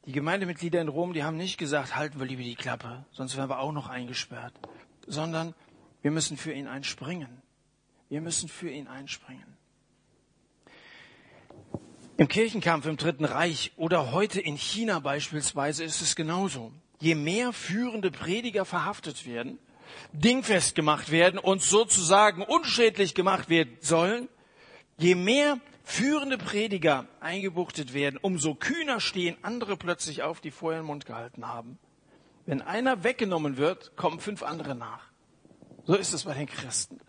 Die 0.04 0.12
Gemeindemitglieder 0.12 0.80
in 0.80 0.88
Rom, 0.88 1.12
die 1.12 1.24
haben 1.24 1.36
nicht 1.36 1.58
gesagt, 1.58 1.94
halten 1.94 2.18
wir 2.18 2.26
lieber 2.26 2.42
die 2.42 2.56
Klappe, 2.56 3.04
sonst 3.12 3.36
werden 3.36 3.50
wir 3.50 3.60
auch 3.60 3.70
noch 3.70 3.88
eingesperrt, 3.88 4.52
sondern 5.06 5.54
wir 6.02 6.10
müssen 6.10 6.36
für 6.36 6.52
ihn 6.52 6.66
einspringen. 6.66 7.42
Wir 8.08 8.20
müssen 8.20 8.48
für 8.48 8.68
ihn 8.68 8.88
einspringen. 8.88 9.56
Im 12.18 12.28
Kirchenkampf 12.28 12.86
im 12.86 12.98
Dritten 12.98 13.24
Reich 13.24 13.72
oder 13.76 14.12
heute 14.12 14.40
in 14.40 14.56
China 14.56 14.98
beispielsweise 14.98 15.82
ist 15.82 16.02
es 16.02 16.14
genauso. 16.14 16.72
Je 17.00 17.14
mehr 17.14 17.52
führende 17.52 18.10
Prediger 18.10 18.64
verhaftet 18.64 19.26
werden, 19.26 19.58
dingfest 20.12 20.74
gemacht 20.74 21.10
werden 21.10 21.38
und 21.38 21.62
sozusagen 21.62 22.42
unschädlich 22.42 23.14
gemacht 23.14 23.48
werden 23.48 23.76
sollen, 23.80 24.28
je 24.98 25.14
mehr 25.14 25.58
führende 25.84 26.38
Prediger 26.38 27.06
eingebuchtet 27.20 27.92
werden, 27.94 28.18
umso 28.20 28.54
kühner 28.54 29.00
stehen 29.00 29.36
andere 29.42 29.76
plötzlich 29.76 30.22
auf, 30.22 30.40
die 30.40 30.50
vorher 30.50 30.82
den 30.82 30.86
Mund 30.86 31.06
gehalten 31.06 31.48
haben. 31.48 31.78
Wenn 32.46 32.62
einer 32.62 33.04
weggenommen 33.04 33.56
wird, 33.56 33.96
kommen 33.96 34.20
fünf 34.20 34.42
andere 34.42 34.74
nach. 34.74 35.11
So 35.84 35.94
ist 35.94 36.12
es 36.12 36.24
bei 36.24 36.34
den 36.34 36.46
Christen. 36.46 37.00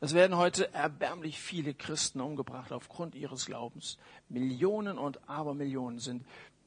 Es 0.00 0.14
werden 0.14 0.36
heute 0.36 0.72
erbärmlich 0.72 1.40
viele 1.40 1.74
Christen 1.74 2.20
umgebracht 2.20 2.72
aufgrund 2.72 3.14
ihres 3.14 3.46
Glaubens. 3.46 3.98
Millionen 4.28 4.98
und 4.98 5.28
Abermillionen 5.28 5.98
sind 5.98 6.24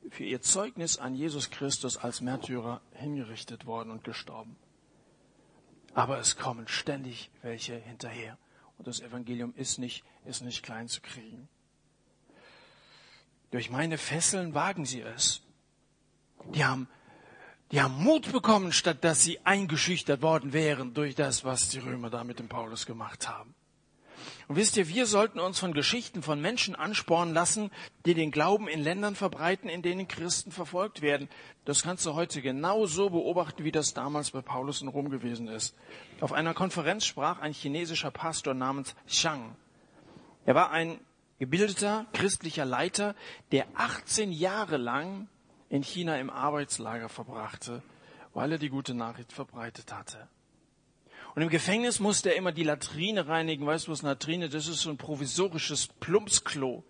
für 0.10 0.26
ihr 0.26 0.41
Zeugnis 0.41 0.97
an 0.97 1.15
Jesus 1.15 1.49
Christus 1.49 1.97
als 1.97 2.21
Märtyrer 2.21 2.82
hingerichtet 2.91 3.65
worden 3.65 3.91
und 3.91 4.04
gestorben. 4.04 4.58
Aber 5.93 6.19
es 6.19 6.36
kommen 6.36 6.67
ständig 6.67 7.32
welche 7.41 7.76
hinterher. 7.76 8.38
Und 8.78 8.88
das 8.88 8.99
Evangelium 8.99 9.54
ist 9.56 9.80
nicht, 9.80 10.04
ist 10.26 10.41
nicht 10.41 10.63
klein 10.63 10.89
zu 10.89 11.02
kriegen. 11.02 11.47
Durch 13.52 13.69
meine 13.69 13.97
Fesseln 13.97 14.54
wagen 14.54 14.86
sie 14.86 15.02
es. 15.02 15.41
Die 16.54 16.65
haben 16.65 16.89
die 17.74 17.82
haben 17.82 18.04
Mut 18.04 18.32
bekommen, 18.32 18.72
statt 18.72 19.04
dass 19.04 19.24
sie 19.24 19.40
eingeschüchtert 19.46 20.22
worden 20.22 20.54
wären 20.54 20.94
durch 20.94 21.16
das, 21.16 21.44
was 21.44 21.70
die 21.70 21.80
Römer 21.80 22.12
da 22.12 22.24
mit 22.24 22.38
dem 22.38 22.48
Paulus 22.48 22.86
gemacht 22.86 23.28
haben. 23.28 23.56
Und 24.48 24.58
wisst 24.58 24.78
ihr, 24.78 24.88
wir 24.90 25.08
sollten 25.08 25.40
uns 25.40 25.58
von 25.58 25.74
Geschichten 25.74 26.22
von 26.22 26.40
Menschen 26.40 26.76
anspornen 26.76 27.34
lassen, 27.34 27.72
die 28.06 28.14
den 28.14 28.30
Glauben 28.30 28.68
in 28.68 28.84
Ländern 28.84 29.16
verbreiten, 29.16 29.70
in 29.70 29.82
denen 29.82 30.08
Christen 30.08 30.52
verfolgt 30.52 31.02
werden. 31.02 31.30
Das 31.66 31.82
kannst 31.82 32.06
du 32.06 32.14
heute 32.14 32.44
genauso 32.44 33.10
beobachten, 33.10 33.64
wie 33.64 33.72
das 33.72 33.96
damals 33.96 34.30
bei 34.30 34.42
Paulus 34.42 34.84
in 34.84 34.88
Rom 34.88 35.10
gewesen 35.10 35.48
ist. 35.48 35.76
Auf 36.22 36.32
einer 36.32 36.54
Konferenz 36.54 37.08
sprach 37.08 37.40
ein 37.40 37.54
chinesischer 37.54 38.12
Pastor 38.12 38.54
namens 38.54 38.94
Shang. 39.08 39.56
Er 40.46 40.54
war 40.54 40.70
ein 40.70 41.00
gebildeter 41.40 42.06
christlicher 42.14 42.66
Leiter, 42.66 43.16
der 43.52 43.66
18 43.74 44.32
Jahre 44.32 44.78
lang 44.78 45.28
in 45.74 45.82
China 45.82 46.20
im 46.20 46.30
Arbeitslager 46.30 47.10
verbrachte, 47.10 47.82
weil 48.36 48.52
er 48.52 48.58
die 48.60 48.70
gute 48.70 48.94
Nachricht 48.94 49.34
verbreitet 49.34 49.92
hatte. 49.92 50.28
Und 51.34 51.42
im 51.42 51.50
Gefängnis 51.50 52.00
musste 52.00 52.30
er 52.30 52.36
immer 52.36 52.52
die 52.52 52.64
Latrine 52.64 53.28
reinigen. 53.28 53.66
Weißt 53.66 53.88
du, 53.88 53.92
was 53.92 54.04
Latrine? 54.04 54.50
Das 54.50 54.68
ist 54.68 54.82
so 54.82 54.92
ein 54.92 54.98
provisorisches 54.98 55.88
Plumpsklo. 55.88 56.84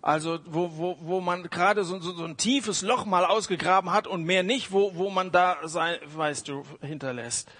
Also 0.00 0.38
wo, 0.46 0.76
wo, 0.76 0.96
wo 1.00 1.20
man 1.20 1.42
gerade 1.50 1.82
so, 1.82 1.98
so, 1.98 2.12
so 2.12 2.22
ein 2.22 2.36
tiefes 2.36 2.82
Loch 2.82 3.04
mal 3.04 3.24
ausgegraben 3.24 3.90
hat 3.90 4.06
und 4.06 4.22
mehr 4.22 4.44
nicht, 4.44 4.70
wo, 4.70 4.94
wo 4.94 5.10
man 5.10 5.32
da 5.32 5.66
sein, 5.66 5.98
weißt 6.06 6.46
du, 6.46 6.62
hinterlässt. 6.82 7.50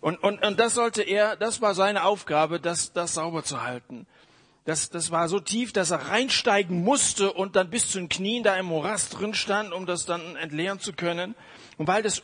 Und, 0.00 0.22
und, 0.22 0.46
und 0.46 0.60
das 0.60 0.74
sollte 0.74 1.02
er, 1.02 1.34
das 1.34 1.60
war 1.60 1.74
seine 1.74 2.04
Aufgabe, 2.04 2.60
das, 2.60 2.92
das 2.92 3.14
sauber 3.14 3.42
zu 3.42 3.64
halten. 3.64 4.06
Das, 4.68 4.90
das 4.90 5.10
war 5.10 5.30
so 5.30 5.40
tief, 5.40 5.72
dass 5.72 5.92
er 5.92 6.10
reinsteigen 6.10 6.84
musste 6.84 7.32
und 7.32 7.56
dann 7.56 7.70
bis 7.70 7.90
zu 7.90 7.96
den 8.00 8.10
Knien 8.10 8.42
da 8.42 8.54
im 8.56 8.66
Morast 8.66 9.18
drin 9.18 9.32
stand, 9.32 9.72
um 9.72 9.86
das 9.86 10.04
dann 10.04 10.36
entleeren 10.36 10.78
zu 10.78 10.92
können. 10.92 11.34
Und 11.78 11.88
weil 11.88 12.02
das 12.02 12.22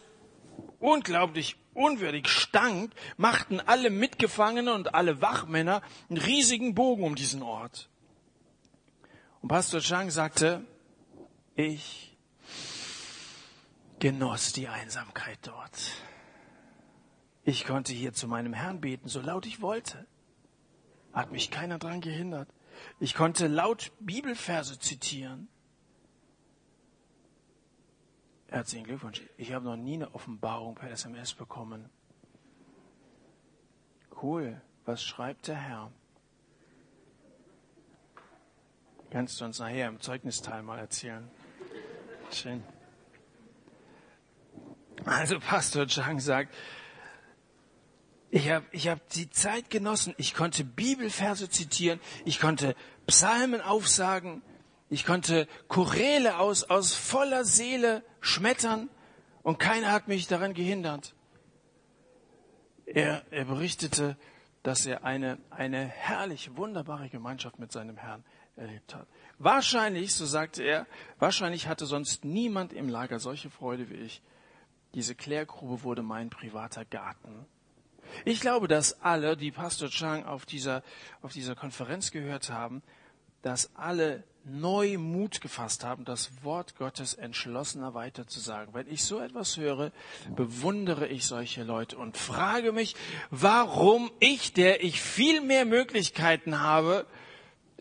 unglaublich 0.78 1.56
unwürdig 1.72 2.28
stank, 2.28 2.92
machten 3.16 3.60
alle 3.60 3.88
Mitgefangene 3.88 4.74
und 4.74 4.94
alle 4.94 5.22
Wachmänner 5.22 5.80
einen 6.10 6.18
riesigen 6.18 6.74
Bogen 6.74 7.04
um 7.04 7.14
diesen 7.14 7.42
Ort. 7.42 7.88
Und 9.40 9.48
Pastor 9.48 9.80
Chang 9.80 10.10
sagte, 10.10 10.66
ich 11.56 12.14
genoss 14.00 14.52
die 14.52 14.68
Einsamkeit 14.68 15.38
dort. 15.44 15.92
Ich 17.42 17.64
konnte 17.64 17.94
hier 17.94 18.12
zu 18.12 18.28
meinem 18.28 18.52
Herrn 18.52 18.82
beten, 18.82 19.08
so 19.08 19.22
laut 19.22 19.46
ich 19.46 19.62
wollte. 19.62 20.06
Hat 21.14 21.30
mich 21.30 21.50
keiner 21.50 21.78
dran 21.78 22.00
gehindert. 22.00 22.48
Ich 22.98 23.14
konnte 23.14 23.46
laut 23.46 23.92
Bibelverse 24.00 24.78
zitieren. 24.80 25.48
Herzlichen 28.48 28.84
Glückwunsch. 28.84 29.22
Ich 29.36 29.52
habe 29.52 29.64
noch 29.64 29.76
nie 29.76 29.94
eine 29.94 30.14
Offenbarung 30.14 30.74
per 30.74 30.90
SMS 30.90 31.34
bekommen. 31.34 31.88
Cool. 34.22 34.60
Was 34.84 35.02
schreibt 35.02 35.48
der 35.48 35.56
Herr? 35.56 35.92
Kannst 39.10 39.40
du 39.40 39.44
uns 39.44 39.60
nachher 39.60 39.88
im 39.88 40.00
Zeugnisteil 40.00 40.62
mal 40.62 40.78
erzählen? 40.78 41.30
Schön. 42.30 42.62
Also 45.04 45.38
Pastor 45.38 45.86
Chang 45.86 46.18
sagt, 46.18 46.54
ich 48.34 48.50
habe 48.50 48.66
ich 48.72 48.88
hab 48.88 49.08
die 49.10 49.30
Zeit 49.30 49.70
genossen. 49.70 50.12
Ich 50.18 50.34
konnte 50.34 50.64
Bibelverse 50.64 51.48
zitieren. 51.48 52.00
Ich 52.24 52.40
konnte 52.40 52.74
Psalmen 53.06 53.60
aufsagen. 53.60 54.42
Ich 54.90 55.06
konnte 55.06 55.46
Choräle 55.68 56.38
aus, 56.38 56.64
aus 56.64 56.94
voller 56.94 57.44
Seele 57.44 58.02
schmettern 58.20 58.90
und 59.44 59.60
keiner 59.60 59.92
hat 59.92 60.08
mich 60.08 60.26
daran 60.26 60.52
gehindert. 60.52 61.14
Er, 62.86 63.22
er 63.30 63.44
berichtete, 63.44 64.16
dass 64.64 64.84
er 64.84 65.04
eine, 65.04 65.38
eine 65.50 65.84
herrlich 65.84 66.56
wunderbare 66.56 67.08
Gemeinschaft 67.10 67.60
mit 67.60 67.70
seinem 67.70 67.96
Herrn 67.96 68.24
erlebt 68.56 68.96
hat. 68.96 69.06
Wahrscheinlich, 69.38 70.12
so 70.12 70.26
sagte 70.26 70.64
er, 70.64 70.88
wahrscheinlich 71.20 71.68
hatte 71.68 71.86
sonst 71.86 72.24
niemand 72.24 72.72
im 72.72 72.88
Lager 72.88 73.20
solche 73.20 73.48
Freude 73.48 73.90
wie 73.90 73.94
ich. 73.94 74.22
Diese 74.94 75.14
Klärgrube 75.14 75.84
wurde 75.84 76.02
mein 76.02 76.30
privater 76.30 76.84
Garten. 76.84 77.46
Ich 78.24 78.40
glaube, 78.40 78.68
dass 78.68 79.00
alle, 79.02 79.36
die 79.36 79.50
Pastor 79.50 79.88
Chang 79.88 80.24
auf 80.24 80.46
dieser, 80.46 80.82
auf 81.22 81.32
dieser 81.32 81.54
Konferenz 81.54 82.10
gehört 82.10 82.50
haben, 82.50 82.82
dass 83.42 83.74
alle 83.76 84.24
neu 84.44 84.98
Mut 84.98 85.40
gefasst 85.40 85.84
haben, 85.84 86.04
das 86.04 86.44
Wort 86.44 86.76
Gottes 86.76 87.14
entschlossener 87.14 87.94
weiterzusagen. 87.94 88.74
Wenn 88.74 88.88
ich 88.88 89.04
so 89.04 89.18
etwas 89.18 89.56
höre, 89.56 89.90
bewundere 90.34 91.08
ich 91.08 91.26
solche 91.26 91.62
Leute 91.62 91.96
und 91.96 92.16
frage 92.16 92.72
mich, 92.72 92.94
warum 93.30 94.10
ich, 94.20 94.52
der 94.52 94.84
ich 94.84 95.00
viel 95.00 95.40
mehr 95.40 95.64
Möglichkeiten 95.64 96.60
habe, 96.60 97.06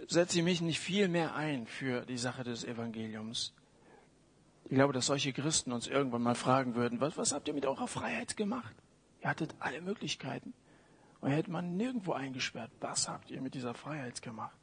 setze 0.07 0.39
ich 0.39 0.43
mich 0.43 0.61
nicht 0.61 0.79
viel 0.79 1.07
mehr 1.07 1.35
ein 1.35 1.67
für 1.67 2.05
die 2.05 2.17
Sache 2.17 2.43
des 2.43 2.63
Evangeliums. 2.63 3.53
Ich 4.65 4.75
glaube, 4.75 4.93
dass 4.93 5.07
solche 5.07 5.33
Christen 5.33 5.71
uns 5.71 5.87
irgendwann 5.87 6.23
mal 6.23 6.35
fragen 6.35 6.75
würden, 6.75 7.01
was, 7.01 7.17
was 7.17 7.33
habt 7.33 7.47
ihr 7.47 7.53
mit 7.53 7.65
eurer 7.65 7.87
Freiheit 7.87 8.37
gemacht? 8.37 8.73
Ihr 9.23 9.29
hattet 9.29 9.55
alle 9.59 9.81
Möglichkeiten. 9.81 10.53
Und 11.21 11.31
hätte 11.31 11.49
man 11.49 11.77
nirgendwo 11.77 12.11
eingesperrt. 12.11 12.71
Was 12.81 13.07
habt 13.07 13.31
ihr 13.31 13.41
mit 13.41 13.53
dieser 13.53 13.73
Freiheit 13.73 14.21
gemacht? 14.21 14.57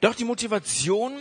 Doch 0.00 0.16
die 0.16 0.24
Motivation, 0.24 1.12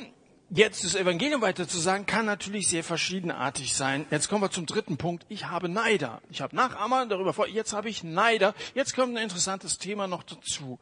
jetzt 0.49 0.83
das 0.83 0.95
Evangelium 0.95 1.41
weiter 1.41 1.67
zu 1.67 1.77
sagen, 1.77 2.07
kann 2.07 2.25
natürlich 2.25 2.67
sehr 2.67 2.83
verschiedenartig 2.83 3.75
sein. 3.75 4.07
Jetzt 4.09 4.29
kommen 4.29 4.41
wir 4.41 4.49
zum 4.49 4.65
dritten 4.65 4.97
Punkt. 4.97 5.27
Ich 5.29 5.45
habe 5.45 5.69
Neider. 5.69 6.21
Ich 6.31 6.41
habe 6.41 6.55
Nachahmer 6.55 7.05
darüber 7.05 7.33
vor. 7.33 7.47
Jetzt 7.47 7.73
habe 7.73 7.89
ich 7.89 8.03
Neider. 8.03 8.55
Jetzt 8.73 8.95
kommt 8.95 9.15
ein 9.15 9.21
interessantes 9.21 9.77
Thema 9.77 10.07
noch 10.07 10.23
dazu. 10.23 10.79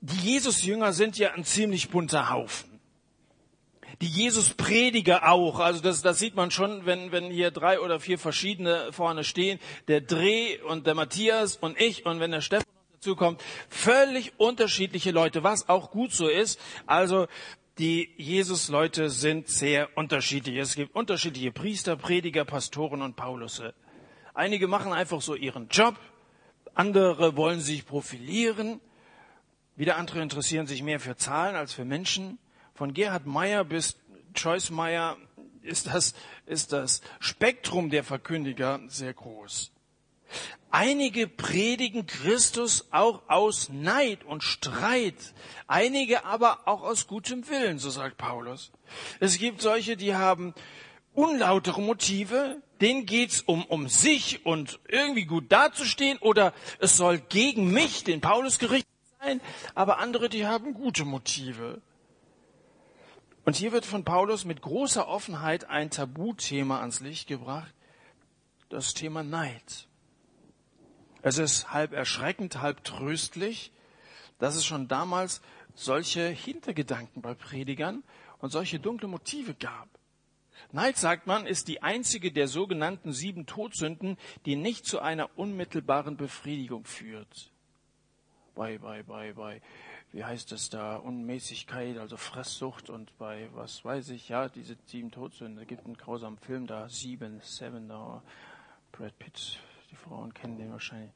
Die 0.00 0.16
Jesus-Jünger 0.16 0.94
sind 0.94 1.18
ja 1.18 1.32
ein 1.32 1.44
ziemlich 1.44 1.90
bunter 1.90 2.30
Haufen. 2.30 2.67
Die 4.00 4.06
Jesus-Prediger 4.06 5.28
auch. 5.28 5.58
Also 5.58 5.80
das, 5.80 6.02
das 6.02 6.18
sieht 6.18 6.36
man 6.36 6.50
schon, 6.50 6.86
wenn, 6.86 7.10
wenn 7.10 7.30
hier 7.30 7.50
drei 7.50 7.80
oder 7.80 7.98
vier 7.98 8.18
verschiedene 8.18 8.92
vorne 8.92 9.24
stehen. 9.24 9.58
Der 9.88 10.00
Dreh 10.00 10.60
und 10.62 10.86
der 10.86 10.94
Matthias 10.94 11.56
und 11.56 11.80
ich 11.80 12.06
und 12.06 12.20
wenn 12.20 12.30
der 12.30 12.40
Stefan 12.40 12.66
dazu 12.92 13.16
kommt, 13.16 13.42
völlig 13.68 14.32
unterschiedliche 14.38 15.10
Leute, 15.10 15.42
was 15.42 15.68
auch 15.68 15.90
gut 15.90 16.12
so 16.12 16.28
ist. 16.28 16.60
Also 16.86 17.26
die 17.78 18.10
Jesus-Leute 18.16 19.08
sind 19.08 19.48
sehr 19.48 19.96
unterschiedlich. 19.96 20.56
Es 20.56 20.74
gibt 20.74 20.94
unterschiedliche 20.94 21.52
Priester, 21.52 21.96
Prediger, 21.96 22.44
Pastoren 22.44 23.02
und 23.02 23.14
Paulusse. 23.14 23.74
Einige 24.34 24.66
machen 24.68 24.92
einfach 24.92 25.20
so 25.20 25.34
ihren 25.34 25.68
Job, 25.68 25.96
andere 26.74 27.36
wollen 27.36 27.60
sich 27.60 27.86
profilieren, 27.86 28.80
wieder 29.76 29.96
andere 29.96 30.22
interessieren 30.22 30.66
sich 30.66 30.82
mehr 30.82 31.00
für 31.00 31.16
Zahlen 31.16 31.54
als 31.54 31.72
für 31.72 31.84
Menschen. 31.84 32.38
Von 32.78 32.94
Gerhard 32.94 33.26
Meyer 33.26 33.64
bis 33.64 33.96
Joyce 34.36 34.70
Meyer 34.70 35.16
ist 35.62 35.88
das, 35.88 36.14
ist 36.46 36.72
das 36.72 37.02
Spektrum 37.18 37.90
der 37.90 38.04
Verkündiger 38.04 38.78
sehr 38.86 39.12
groß. 39.12 39.72
Einige 40.70 41.26
predigen 41.26 42.06
Christus 42.06 42.86
auch 42.92 43.22
aus 43.26 43.68
Neid 43.68 44.22
und 44.22 44.44
Streit, 44.44 45.34
einige 45.66 46.24
aber 46.24 46.68
auch 46.68 46.82
aus 46.82 47.08
gutem 47.08 47.48
Willen, 47.48 47.80
so 47.80 47.90
sagt 47.90 48.16
Paulus. 48.16 48.70
Es 49.18 49.38
gibt 49.38 49.60
solche, 49.60 49.96
die 49.96 50.14
haben 50.14 50.54
unlautere 51.14 51.80
Motive, 51.80 52.62
denen 52.80 53.06
geht's 53.06 53.40
um, 53.40 53.64
um 53.64 53.88
sich 53.88 54.46
und 54.46 54.78
irgendwie 54.86 55.24
gut 55.24 55.50
dazustehen 55.50 56.18
oder 56.18 56.54
es 56.78 56.96
soll 56.96 57.18
gegen 57.18 57.72
mich, 57.72 58.04
den 58.04 58.20
Paulus 58.20 58.60
gerichtet 58.60 58.86
sein, 59.18 59.40
aber 59.74 59.98
andere, 59.98 60.28
die 60.28 60.46
haben 60.46 60.74
gute 60.74 61.04
Motive. 61.04 61.82
Und 63.48 63.56
hier 63.56 63.72
wird 63.72 63.86
von 63.86 64.04
Paulus 64.04 64.44
mit 64.44 64.60
großer 64.60 65.08
Offenheit 65.08 65.70
ein 65.70 65.88
Tabuthema 65.88 66.80
ans 66.80 67.00
Licht 67.00 67.28
gebracht, 67.28 67.72
das 68.68 68.92
Thema 68.92 69.22
Neid. 69.22 69.88
Es 71.22 71.38
ist 71.38 71.72
halb 71.72 71.94
erschreckend, 71.94 72.60
halb 72.60 72.84
tröstlich, 72.84 73.72
dass 74.38 74.54
es 74.54 74.66
schon 74.66 74.86
damals 74.86 75.40
solche 75.74 76.28
Hintergedanken 76.28 77.22
bei 77.22 77.32
Predigern 77.32 78.02
und 78.36 78.50
solche 78.50 78.80
dunkle 78.80 79.08
Motive 79.08 79.54
gab. 79.54 79.88
Neid, 80.70 80.98
sagt 80.98 81.26
man, 81.26 81.46
ist 81.46 81.68
die 81.68 81.82
einzige 81.82 82.30
der 82.30 82.48
sogenannten 82.48 83.14
sieben 83.14 83.46
Todsünden, 83.46 84.18
die 84.44 84.56
nicht 84.56 84.84
zu 84.84 85.00
einer 85.00 85.30
unmittelbaren 85.38 86.18
Befriedigung 86.18 86.84
führt. 86.84 87.50
Bei, 88.54 88.76
bei, 88.76 89.02
bei, 89.04 89.32
bei, 89.32 89.62
wie 90.12 90.24
heißt 90.24 90.52
es 90.52 90.70
da, 90.70 90.96
Unmäßigkeit, 90.96 91.98
also 91.98 92.16
Fresssucht 92.16 92.90
und 92.90 93.16
bei, 93.18 93.48
was 93.52 93.84
weiß 93.84 94.10
ich, 94.10 94.28
ja, 94.28 94.48
diese 94.48 94.76
sieben 94.86 95.10
Todsünden. 95.10 95.58
Es 95.58 95.68
gibt 95.68 95.84
einen 95.84 95.96
grausamen 95.96 96.38
Film 96.38 96.66
da, 96.66 96.88
Sieben, 96.88 97.40
Seven, 97.42 97.88
da, 97.88 98.22
Brad 98.92 99.18
Pitt, 99.18 99.60
die 99.90 99.96
Frauen 99.96 100.32
kennen 100.32 100.56
den 100.56 100.72
wahrscheinlich. 100.72 101.12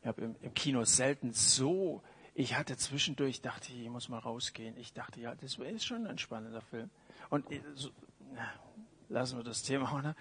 Ich 0.00 0.06
habe 0.06 0.22
im, 0.22 0.36
im 0.40 0.54
Kino 0.54 0.84
selten 0.84 1.32
so, 1.32 2.02
ich 2.34 2.56
hatte 2.56 2.76
zwischendurch, 2.76 3.40
dachte 3.40 3.72
ich, 3.72 3.82
ich 3.82 3.90
muss 3.90 4.08
mal 4.08 4.18
rausgehen. 4.18 4.76
Ich 4.76 4.92
dachte, 4.92 5.20
ja, 5.20 5.34
das 5.34 5.58
ist 5.58 5.84
schon 5.84 6.06
ein 6.06 6.18
spannender 6.18 6.60
Film. 6.60 6.88
Und 7.30 7.50
äh, 7.50 7.60
so, 7.74 7.90
na, 8.32 8.48
lassen 9.08 9.38
wir 9.38 9.44
das 9.44 9.64
Thema, 9.64 9.92
oder? 9.98 10.14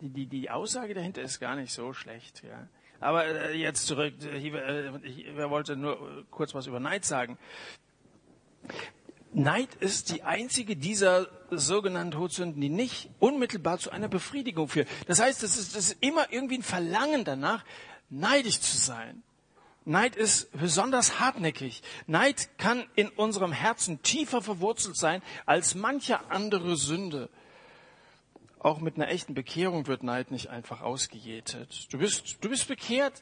Die, 0.00 0.08
die, 0.08 0.26
die 0.26 0.50
Aussage 0.50 0.94
dahinter 0.94 1.22
ist 1.22 1.38
gar 1.38 1.54
nicht 1.54 1.72
so 1.72 1.92
schlecht, 1.92 2.42
ja. 2.42 2.66
Aber 3.02 3.26
äh, 3.26 3.56
jetzt 3.56 3.86
zurück, 3.86 4.14
ich, 4.34 4.54
ich 4.54 5.36
wollte 5.36 5.76
nur 5.76 6.24
kurz 6.30 6.54
was 6.54 6.66
über 6.68 6.78
Neid 6.80 7.04
sagen. 7.04 7.36
Neid 9.32 9.74
ist 9.74 10.14
die 10.14 10.22
einzige 10.22 10.76
dieser 10.76 11.26
sogenannten 11.50 12.12
Todsünden, 12.12 12.60
die 12.60 12.68
nicht 12.68 13.10
unmittelbar 13.18 13.78
zu 13.78 13.90
einer 13.90 14.08
Befriedigung 14.08 14.68
führt. 14.68 14.88
Das 15.06 15.20
heißt, 15.20 15.42
es 15.42 15.56
ist, 15.56 15.74
ist 15.74 15.96
immer 16.00 16.32
irgendwie 16.32 16.58
ein 16.58 16.62
Verlangen 16.62 17.24
danach, 17.24 17.64
neidisch 18.08 18.60
zu 18.60 18.76
sein. 18.76 19.22
Neid 19.84 20.14
ist 20.14 20.52
besonders 20.52 21.18
hartnäckig. 21.18 21.82
Neid 22.06 22.50
kann 22.56 22.84
in 22.94 23.08
unserem 23.08 23.52
Herzen 23.52 24.00
tiefer 24.02 24.42
verwurzelt 24.42 24.96
sein 24.96 25.22
als 25.44 25.74
manche 25.74 26.30
andere 26.30 26.76
Sünde. 26.76 27.30
Auch 28.62 28.78
mit 28.78 28.94
einer 28.94 29.08
echten 29.08 29.34
Bekehrung 29.34 29.88
wird 29.88 30.04
Neid 30.04 30.30
nicht 30.30 30.48
einfach 30.48 30.82
ausgejätet. 30.82 31.92
Du 31.92 31.98
bist, 31.98 32.38
du 32.40 32.48
bist 32.48 32.68
bekehrt, 32.68 33.20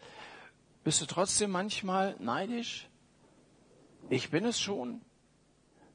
bist 0.85 1.01
du 1.01 1.07
trotzdem 1.07 1.51
manchmal 1.51 2.15
neidisch? 2.19 2.89
Ich 4.11 4.29
bin 4.29 4.45
es 4.45 4.61
schon. 4.61 5.01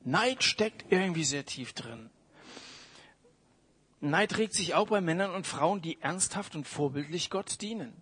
Neid 0.03 0.43
steckt 0.43 0.91
irgendwie 0.91 1.23
sehr 1.23 1.45
tief 1.45 1.73
drin. 1.73 2.09
Neid 4.01 4.35
regt 4.39 4.55
sich 4.55 4.73
auch 4.73 4.87
bei 4.87 4.99
Männern 4.99 5.35
und 5.35 5.45
Frauen, 5.45 5.79
die 5.79 6.01
ernsthaft 6.01 6.55
und 6.55 6.67
vorbildlich 6.67 7.29
Gott 7.29 7.61
dienen. 7.61 7.93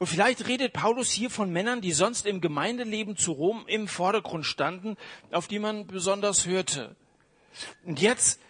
Und 0.00 0.08
vielleicht 0.08 0.48
redet 0.48 0.72
Paulus 0.72 1.12
hier 1.12 1.30
von 1.30 1.52
Männern, 1.52 1.80
die 1.80 1.92
sonst 1.92 2.26
im 2.26 2.40
Gemeindeleben 2.40 3.16
zu 3.16 3.30
Rom 3.30 3.64
im 3.68 3.86
Vordergrund 3.86 4.44
standen, 4.44 4.96
auf 5.30 5.46
die 5.46 5.60
man 5.60 5.86
besonders 5.86 6.46
hörte. 6.46 6.96
Und 7.84 8.00
jetzt, 8.00 8.40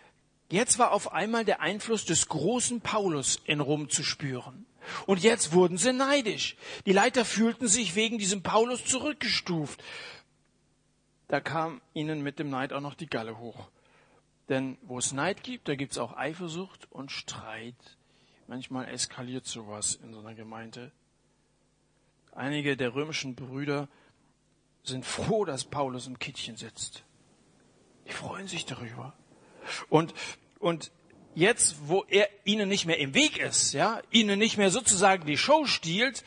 jetzt 0.50 0.78
war 0.78 0.92
auf 0.92 1.12
einmal 1.12 1.44
der 1.44 1.60
Einfluss 1.60 2.04
des 2.04 2.28
großen 2.28 2.80
Paulus 2.80 3.40
in 3.44 3.60
Rom 3.60 3.88
zu 3.88 4.02
spüren. 4.02 4.66
Und 5.06 5.22
jetzt 5.22 5.52
wurden 5.52 5.76
sie 5.76 5.92
neidisch. 5.92 6.56
Die 6.86 6.92
Leiter 6.92 7.24
fühlten 7.24 7.68
sich 7.68 7.94
wegen 7.94 8.18
diesem 8.18 8.42
Paulus 8.42 8.84
zurückgestuft. 8.84 9.82
Da 11.28 11.40
kam 11.40 11.82
ihnen 11.92 12.22
mit 12.22 12.38
dem 12.38 12.48
Neid 12.48 12.72
auch 12.72 12.80
noch 12.80 12.94
die 12.94 13.06
Galle 13.06 13.38
hoch. 13.38 13.68
Denn 14.48 14.78
wo 14.82 14.98
es 14.98 15.12
Neid 15.12 15.42
gibt, 15.42 15.68
da 15.68 15.74
gibt 15.74 15.92
es 15.92 15.98
auch 15.98 16.16
Eifersucht 16.16 16.90
und 16.90 17.12
Streit. 17.12 17.74
Manchmal 18.46 18.88
eskaliert 18.88 19.46
sowas 19.46 19.98
in 20.02 20.14
so 20.14 20.20
einer 20.20 20.34
Gemeinde. 20.34 20.90
Einige 22.32 22.76
der 22.76 22.94
römischen 22.94 23.34
Brüder 23.34 23.88
sind 24.84 25.04
froh, 25.04 25.44
dass 25.44 25.64
Paulus 25.64 26.06
im 26.06 26.18
Kittchen 26.18 26.56
sitzt. 26.56 27.04
Die 28.06 28.12
freuen 28.12 28.48
sich 28.48 28.64
darüber. 28.64 29.12
Und, 29.88 30.14
und 30.58 30.90
jetzt, 31.34 31.76
wo 31.86 32.04
er 32.08 32.28
ihnen 32.44 32.68
nicht 32.68 32.86
mehr 32.86 32.98
im 32.98 33.14
Weg 33.14 33.38
ist, 33.38 33.72
ja, 33.72 34.00
ihnen 34.10 34.38
nicht 34.38 34.58
mehr 34.58 34.70
sozusagen 34.70 35.26
die 35.26 35.38
Show 35.38 35.66
stiehlt, 35.66 36.24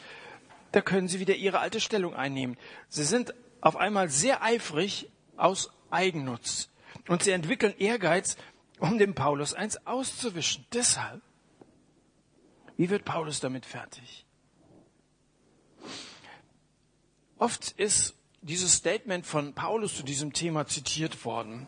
da 0.72 0.82
können 0.82 1.08
sie 1.08 1.20
wieder 1.20 1.36
ihre 1.36 1.60
alte 1.60 1.82
Stellung 1.82 2.16
einnehmen. 2.16 2.58
Sie 2.88 3.04
sind 3.04 3.34
auf 3.60 3.76
einmal 3.76 4.10
sehr 4.10 4.42
eifrig 4.42 5.10
aus 5.38 5.70
Eigennutz. 5.90 6.70
Und 7.08 7.24
sie 7.24 7.32
entwickeln 7.32 7.74
Ehrgeiz, 7.78 8.38
um 8.80 8.98
dem 8.98 9.14
Paulus 9.14 9.54
eins 9.54 9.86
auszuwischen. 9.86 10.66
Deshalb. 10.74 11.22
Wie 12.78 12.90
wird 12.90 13.06
Paulus 13.06 13.40
damit 13.40 13.66
fertig? 13.66 14.26
Oft 17.38 17.72
ist 17.72 18.16
dieses 18.42 18.74
Statement 18.74 19.26
von 19.26 19.54
Paulus 19.54 19.96
zu 19.96 20.04
diesem 20.04 20.34
Thema 20.34 20.68
zitiert 20.68 21.26
worden, 21.26 21.68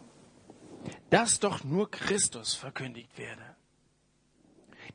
dass 1.10 1.40
doch 1.40 1.64
nur 1.64 1.90
Christus 1.90 2.54
verkündigt 2.54 3.18
werde. 3.18 3.56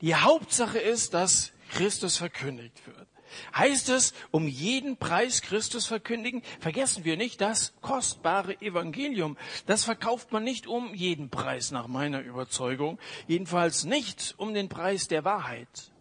Die 0.01 0.15
Hauptsache 0.15 0.79
ist, 0.79 1.15
dass 1.15 1.53
Christus 1.71 2.17
verkündigt 2.17 2.87
wird. 2.87 3.09
Heißt 3.55 3.89
es, 3.91 4.15
um 4.31 4.49
jeden 4.49 4.97
Preis 4.97 5.43
Christus 5.43 5.87
verkündigen? 5.87 6.43
Vergessen 6.61 7.05
wir 7.05 7.17
nicht, 7.17 7.41
das 7.41 7.75
kostbare 7.81 8.61
Evangelium, 8.61 9.37
das 9.67 9.85
verkauft 9.85 10.33
man 10.33 10.45
nicht 10.45 10.67
um 10.67 10.95
jeden 10.95 11.29
Preis 11.31 11.71
nach 11.71 11.89
meiner 11.89 12.21
Überzeugung, 12.21 12.99
jedenfalls 13.27 13.85
nicht 13.85 14.35
um 14.39 14.55
den 14.55 14.69
Preis 14.69 15.09
der 15.09 15.25
Wahrheit. 15.25 15.93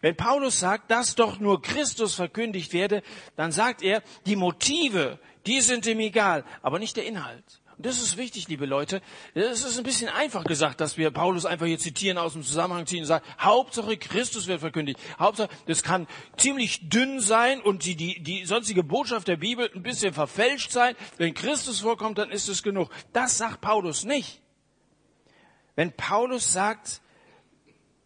Wenn 0.00 0.16
Paulus 0.16 0.58
sagt, 0.58 0.90
dass 0.90 1.14
doch 1.14 1.38
nur 1.38 1.62
Christus 1.62 2.14
verkündigt 2.14 2.72
werde, 2.72 3.02
dann 3.36 3.52
sagt 3.52 3.82
er, 3.82 4.02
die 4.26 4.36
Motive, 4.36 5.18
die 5.46 5.60
sind 5.60 5.86
ihm 5.86 6.00
egal, 6.00 6.44
aber 6.62 6.78
nicht 6.78 6.96
der 6.96 7.06
Inhalt. 7.06 7.59
Und 7.80 7.86
das 7.86 8.02
ist 8.02 8.18
wichtig, 8.18 8.46
liebe 8.48 8.66
Leute. 8.66 9.00
Es 9.32 9.64
ist 9.64 9.78
ein 9.78 9.84
bisschen 9.84 10.10
einfach 10.10 10.44
gesagt, 10.44 10.82
dass 10.82 10.98
wir 10.98 11.10
Paulus 11.10 11.46
einfach 11.46 11.64
hier 11.64 11.78
zitieren, 11.78 12.18
aus 12.18 12.34
dem 12.34 12.42
Zusammenhang 12.42 12.84
ziehen 12.84 13.00
und 13.00 13.06
sagen, 13.06 13.24
Hauptsache 13.38 13.96
Christus 13.96 14.48
wird 14.48 14.60
verkündigt. 14.60 15.00
Hauptsache, 15.18 15.48
das 15.64 15.82
kann 15.82 16.06
ziemlich 16.36 16.90
dünn 16.90 17.20
sein 17.20 17.58
und 17.62 17.86
die, 17.86 17.96
die, 17.96 18.22
die 18.22 18.44
sonstige 18.44 18.82
Botschaft 18.82 19.28
der 19.28 19.38
Bibel 19.38 19.70
ein 19.74 19.82
bisschen 19.82 20.12
verfälscht 20.12 20.72
sein. 20.72 20.94
Wenn 21.16 21.32
Christus 21.32 21.80
vorkommt, 21.80 22.18
dann 22.18 22.30
ist 22.30 22.48
es 22.48 22.62
genug. 22.62 22.90
Das 23.14 23.38
sagt 23.38 23.62
Paulus 23.62 24.04
nicht. 24.04 24.42
Wenn 25.74 25.90
Paulus 25.90 26.52
sagt, 26.52 27.00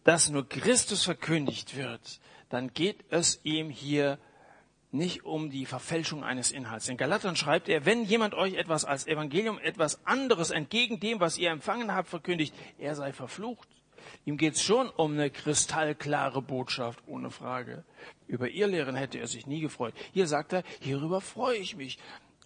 dass 0.05 0.29
nur 0.29 0.47
Christus 0.47 1.03
verkündigt 1.03 1.75
wird, 1.75 2.21
dann 2.47 2.73
geht 2.73 3.03
es 3.09 3.41
ihm 3.43 3.69
hier 3.69 4.19
nicht 4.95 5.25
um 5.25 5.49
die 5.49 5.65
Verfälschung 5.65 6.23
eines 6.23 6.51
Inhalts. 6.51 6.89
In 6.89 6.97
Galatern 6.97 7.35
schreibt 7.35 7.69
er, 7.69 7.85
wenn 7.85 8.03
jemand 8.03 8.33
euch 8.33 8.55
etwas 8.55 8.85
als 8.85 9.07
Evangelium, 9.07 9.59
etwas 9.59 10.05
anderes 10.05 10.49
entgegen 10.51 10.99
dem, 10.99 11.19
was 11.19 11.37
ihr 11.37 11.51
empfangen 11.51 11.93
habt, 11.93 12.09
verkündigt, 12.09 12.53
er 12.77 12.95
sei 12.95 13.13
verflucht. 13.13 13.67
Ihm 14.23 14.37
geht 14.37 14.55
es 14.55 14.61
schon 14.61 14.89
um 14.89 15.13
eine 15.13 15.29
kristallklare 15.29 16.41
Botschaft, 16.41 17.03
ohne 17.07 17.31
Frage. 17.31 17.83
Über 18.27 18.49
ihr 18.49 18.67
Lehren 18.67 18.95
hätte 18.95 19.17
er 19.19 19.27
sich 19.27 19.47
nie 19.47 19.61
gefreut. 19.61 19.93
Hier 20.13 20.27
sagt 20.27 20.53
er, 20.53 20.63
hierüber 20.79 21.21
freue 21.21 21.57
ich 21.57 21.75
mich, 21.75 21.97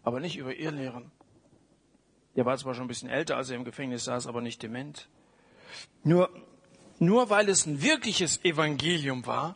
aber 0.04 0.20
nicht 0.20 0.38
über 0.38 0.54
ihr 0.54 0.72
Lehren. 0.72 1.12
Der 2.36 2.46
war 2.46 2.58
zwar 2.58 2.74
schon 2.74 2.86
ein 2.86 2.90
bisschen 2.90 3.10
älter, 3.10 3.38
als 3.38 3.50
er 3.50 3.58
im 3.58 3.66
Gefängnis 3.66 4.06
saß, 4.06 4.28
aber 4.28 4.42
nicht 4.42 4.64
dement. 4.64 5.10
Nur 6.04 6.30
nur 7.00 7.30
weil 7.30 7.48
es 7.48 7.66
ein 7.66 7.82
wirkliches 7.82 8.44
Evangelium 8.44 9.26
war, 9.26 9.56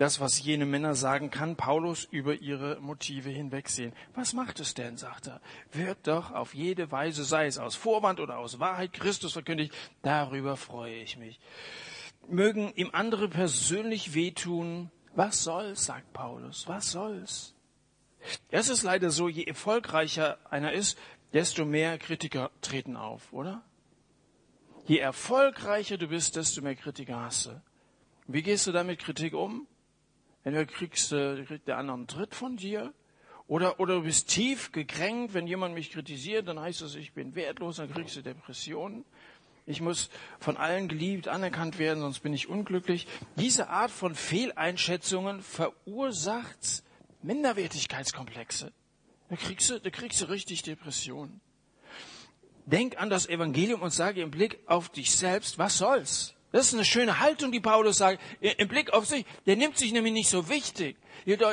das, 0.00 0.18
was 0.18 0.42
jene 0.42 0.64
Männer 0.64 0.94
sagen, 0.94 1.30
kann 1.30 1.56
Paulus 1.56 2.04
über 2.04 2.36
ihre 2.36 2.80
Motive 2.80 3.28
hinwegsehen. 3.28 3.92
Was 4.14 4.32
macht 4.32 4.58
es 4.58 4.72
denn, 4.72 4.96
sagt 4.96 5.26
er? 5.26 5.42
Wird 5.72 6.06
doch 6.06 6.32
auf 6.32 6.54
jede 6.54 6.90
Weise, 6.90 7.22
sei 7.22 7.44
es 7.44 7.58
aus 7.58 7.76
Vorwand 7.76 8.18
oder 8.18 8.38
aus 8.38 8.58
Wahrheit, 8.58 8.94
Christus 8.94 9.34
verkündigt, 9.34 9.74
darüber 10.00 10.56
freue 10.56 10.94
ich 10.94 11.18
mich. 11.18 11.38
Mögen 12.26 12.72
ihm 12.76 12.88
andere 12.94 13.28
persönlich 13.28 14.14
wehtun, 14.14 14.90
was 15.14 15.44
soll's, 15.44 15.84
sagt 15.84 16.14
Paulus, 16.14 16.66
was 16.66 16.90
soll's? 16.90 17.54
Es 18.48 18.70
ist 18.70 18.82
leider 18.84 19.10
so, 19.10 19.28
je 19.28 19.44
erfolgreicher 19.44 20.38
einer 20.50 20.72
ist, 20.72 20.96
desto 21.34 21.66
mehr 21.66 21.98
Kritiker 21.98 22.50
treten 22.62 22.96
auf, 22.96 23.34
oder? 23.34 23.62
Je 24.86 24.96
erfolgreicher 24.96 25.98
du 25.98 26.08
bist, 26.08 26.36
desto 26.36 26.62
mehr 26.62 26.74
Kritiker 26.74 27.20
hast 27.20 27.46
du. 27.46 27.62
Wie 28.28 28.42
gehst 28.42 28.66
du 28.66 28.72
damit 28.72 29.00
Kritik 29.00 29.34
um? 29.34 29.66
Entweder 30.44 30.66
kriegst 30.66 31.12
du, 31.12 31.44
kriegt 31.46 31.68
der 31.68 31.78
andere 31.78 31.96
einen 31.96 32.06
Tritt 32.06 32.34
von 32.34 32.56
dir, 32.56 32.92
oder, 33.50 33.80
oder 33.80 33.96
du 33.96 34.02
bist 34.02 34.28
tief 34.28 34.70
gekränkt, 34.70 35.34
wenn 35.34 35.48
jemand 35.48 35.74
mich 35.74 35.90
kritisiert, 35.90 36.46
dann 36.46 36.60
heißt 36.60 36.82
es, 36.82 36.94
ich 36.94 37.14
bin 37.14 37.34
wertlos, 37.34 37.78
dann 37.78 37.92
kriegst 37.92 38.14
du 38.14 38.22
Depressionen. 38.22 39.04
Ich 39.66 39.80
muss 39.80 40.08
von 40.38 40.56
allen 40.56 40.86
geliebt, 40.86 41.26
anerkannt 41.26 41.78
werden, 41.78 42.00
sonst 42.00 42.20
bin 42.20 42.32
ich 42.32 42.48
unglücklich. 42.48 43.08
Diese 43.36 43.68
Art 43.68 43.90
von 43.90 44.14
Fehleinschätzungen 44.14 45.42
verursacht 45.42 46.84
Minderwertigkeitskomplexe. 47.22 48.72
Da 49.28 49.36
kriegst 49.36 49.70
du, 49.70 49.80
da 49.80 49.90
kriegst 49.90 50.20
du 50.20 50.26
richtig 50.26 50.62
Depressionen. 50.62 51.40
Denk 52.66 53.00
an 53.00 53.10
das 53.10 53.28
Evangelium 53.28 53.82
und 53.82 53.92
sage 53.92 54.22
im 54.22 54.30
Blick 54.30 54.60
auf 54.66 54.90
dich 54.90 55.10
selbst, 55.10 55.58
was 55.58 55.76
soll's? 55.76 56.36
Das 56.52 56.66
ist 56.66 56.74
eine 56.74 56.84
schöne 56.84 57.20
Haltung, 57.20 57.52
die 57.52 57.60
Paulus 57.60 57.98
sagt. 57.98 58.20
Im 58.40 58.66
Blick 58.66 58.92
auf 58.92 59.06
sich, 59.06 59.24
der 59.46 59.56
nimmt 59.56 59.78
sich 59.78 59.92
nämlich 59.92 60.12
nicht 60.12 60.28
so 60.28 60.48
wichtig. 60.48 60.96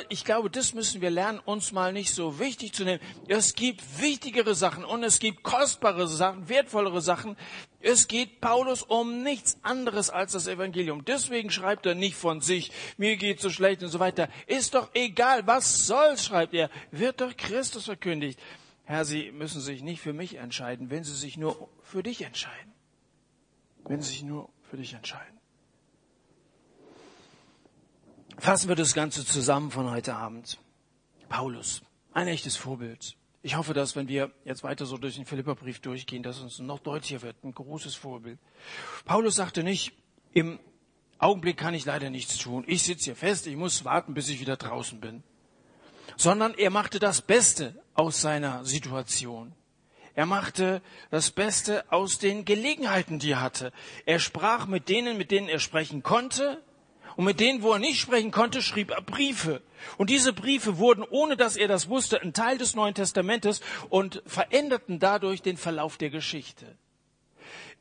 Ich 0.09 0.25
glaube, 0.25 0.49
das 0.49 0.73
müssen 0.73 1.01
wir 1.01 1.09
lernen, 1.09 1.39
uns 1.39 1.71
mal 1.71 1.93
nicht 1.93 2.13
so 2.13 2.39
wichtig 2.39 2.73
zu 2.73 2.83
nehmen. 2.83 3.01
Es 3.27 3.53
gibt 3.53 3.83
wichtigere 4.01 4.55
Sachen 4.55 4.85
und 4.85 5.03
es 5.03 5.19
gibt 5.19 5.43
kostbare 5.43 6.07
Sachen, 6.07 6.49
wertvollere 6.49 7.01
Sachen. 7.01 7.37
Es 7.79 8.07
geht 8.07 8.41
Paulus 8.41 8.81
um 8.81 9.21
nichts 9.21 9.57
anderes 9.61 10.09
als 10.09 10.31
das 10.31 10.47
Evangelium. 10.47 11.05
Deswegen 11.05 11.51
schreibt 11.51 11.85
er 11.85 11.93
nicht 11.93 12.15
von 12.15 12.41
sich, 12.41 12.71
mir 12.97 13.17
geht 13.17 13.39
so 13.39 13.49
schlecht 13.49 13.83
und 13.83 13.89
so 13.89 13.99
weiter. 13.99 14.29
Ist 14.47 14.73
doch 14.73 14.89
egal, 14.95 15.45
was 15.45 15.85
soll's, 15.85 16.25
schreibt 16.25 16.55
er. 16.55 16.71
Wird 16.91 17.21
doch 17.21 17.35
Christus 17.37 17.85
verkündigt. 17.85 18.39
Herr, 18.85 19.05
Sie 19.05 19.31
müssen 19.31 19.61
sich 19.61 19.83
nicht 19.83 20.01
für 20.01 20.13
mich 20.13 20.35
entscheiden, 20.35 20.89
wenn 20.89 21.03
Sie 21.03 21.13
sich 21.13 21.37
nur 21.37 21.69
für 21.83 22.01
dich 22.03 22.21
entscheiden. 22.21 22.73
Wenn 23.83 24.01
Sie 24.01 24.09
sich 24.09 24.23
nur 24.23 24.49
für 24.69 24.77
dich 24.77 24.93
entscheiden. 24.93 25.37
Fassen 28.37 28.69
wir 28.69 28.75
das 28.75 28.93
Ganze 28.93 29.25
zusammen 29.25 29.71
von 29.71 29.89
heute 29.89 30.15
Abend. 30.15 30.59
Paulus, 31.29 31.81
ein 32.13 32.27
echtes 32.27 32.55
Vorbild. 32.55 33.15
Ich 33.41 33.55
hoffe, 33.55 33.73
dass 33.73 33.95
wenn 33.95 34.07
wir 34.07 34.31
jetzt 34.45 34.63
weiter 34.63 34.85
so 34.85 34.97
durch 34.97 35.15
den 35.15 35.25
Philipperbrief 35.25 35.79
durchgehen, 35.79 36.21
dass 36.23 36.39
uns 36.39 36.59
noch 36.59 36.79
deutlicher 36.79 37.21
wird. 37.21 37.43
Ein 37.43 37.53
großes 37.53 37.95
Vorbild. 37.95 38.39
Paulus 39.05 39.35
sagte 39.35 39.63
nicht, 39.63 39.93
im 40.33 40.59
Augenblick 41.17 41.57
kann 41.57 41.73
ich 41.73 41.85
leider 41.85 42.09
nichts 42.09 42.37
tun. 42.37 42.63
Ich 42.67 42.83
sitze 42.83 43.05
hier 43.05 43.15
fest, 43.15 43.47
ich 43.47 43.55
muss 43.55 43.85
warten, 43.85 44.13
bis 44.13 44.29
ich 44.29 44.39
wieder 44.39 44.57
draußen 44.57 44.99
bin 44.99 45.23
sondern 46.17 46.53
er 46.55 46.69
machte 46.69 46.99
das 46.99 47.21
Beste 47.21 47.75
aus 47.93 48.21
seiner 48.21 48.63
Situation. 48.63 49.53
Er 50.17 50.25
machte 50.25 50.81
das 51.11 51.29
Beste 51.29 51.85
aus 51.91 52.17
den 52.17 52.43
Gelegenheiten, 52.43 53.19
die 53.19 53.33
er 53.33 53.41
hatte. 53.41 53.71
Er 54.07 54.17
sprach 54.17 54.65
mit 54.65 54.89
denen, 54.89 55.15
mit 55.15 55.29
denen 55.29 55.47
er 55.47 55.59
sprechen 55.59 56.01
konnte, 56.01 56.59
Und 57.17 57.25
mit 57.25 57.39
denen, 57.39 57.63
wo 57.63 57.73
er 57.73 57.79
nicht 57.79 57.99
sprechen 57.99 58.29
konnte, 58.29 58.61
schrieb 58.61 58.91
er 58.91 59.01
Briefe. 59.01 59.63
Und 59.97 60.11
diese 60.11 60.33
Briefe 60.33 60.77
wurden, 60.77 61.03
ohne 61.03 61.35
dass 61.35 61.55
er 61.55 61.67
das 61.67 61.89
wusste, 61.89 62.21
ein 62.21 62.31
Teil 62.31 62.59
des 62.59 62.75
Neuen 62.75 62.93
Testamentes 62.93 63.61
und 63.89 64.21
veränderten 64.27 64.99
dadurch 64.99 65.41
den 65.41 65.57
Verlauf 65.57 65.97
der 65.97 66.11
Geschichte. 66.11 66.77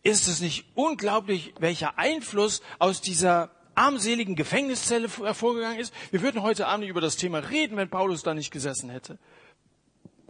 Ist 0.03 0.27
es 0.27 0.41
nicht 0.41 0.65
unglaublich, 0.75 1.53
welcher 1.59 1.99
Einfluss 1.99 2.63
aus 2.79 3.03
dieser 3.03 3.51
armseligen 3.75 4.37
Gefängniszelle 4.37 5.09
hervorgegangen 5.09 5.81
ist? 5.81 5.93
Wir 6.11 6.23
würden 6.23 6.41
heute 6.41 6.67
Abend 6.67 6.89
über 6.89 7.03
das 7.03 7.17
Thema 7.17 7.41
reden, 7.41 7.77
wenn 7.77 7.91
Paulus 7.91 8.23
da 8.23 8.33
nicht 8.33 8.51
gesessen 8.51 8.89
hätte. 8.89 9.19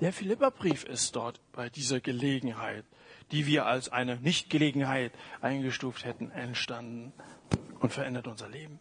Der 0.00 0.12
Philipperbrief 0.12 0.84
ist 0.84 1.16
dort 1.16 1.40
bei 1.52 1.70
dieser 1.70 2.00
Gelegenheit, 2.00 2.84
die 3.32 3.46
wir 3.46 3.64
als 3.64 3.88
eine 3.88 4.16
Nichtgelegenheit 4.16 5.12
eingestuft 5.40 6.04
hätten, 6.04 6.30
entstanden 6.30 7.14
und 7.80 7.92
verändert 7.92 8.26
unser 8.26 8.48
Leben. 8.48 8.78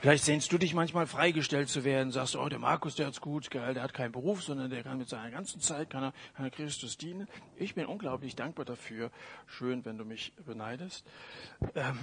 Vielleicht 0.00 0.24
sehnst 0.24 0.52
du 0.52 0.58
dich 0.58 0.72
manchmal 0.74 1.08
freigestellt 1.08 1.68
zu 1.68 1.82
werden, 1.82 2.12
sagst, 2.12 2.36
oh, 2.36 2.48
der 2.48 2.60
Markus, 2.60 2.94
der 2.94 3.08
hat's 3.08 3.20
gut, 3.20 3.50
geil, 3.50 3.74
der 3.74 3.82
hat 3.82 3.92
keinen 3.92 4.12
Beruf, 4.12 4.44
sondern 4.44 4.70
der 4.70 4.84
kann 4.84 4.98
mit 4.98 5.08
seiner 5.08 5.32
ganzen 5.32 5.60
Zeit, 5.60 5.90
kann 5.90 6.04
er, 6.04 6.12
kann 6.36 6.44
er 6.44 6.52
Christus 6.52 6.96
dienen. 6.96 7.26
Ich 7.56 7.74
bin 7.74 7.84
unglaublich 7.84 8.36
dankbar 8.36 8.64
dafür. 8.64 9.10
Schön, 9.48 9.84
wenn 9.84 9.98
du 9.98 10.04
mich 10.04 10.32
beneidest. 10.46 11.04
Ähm, 11.74 11.98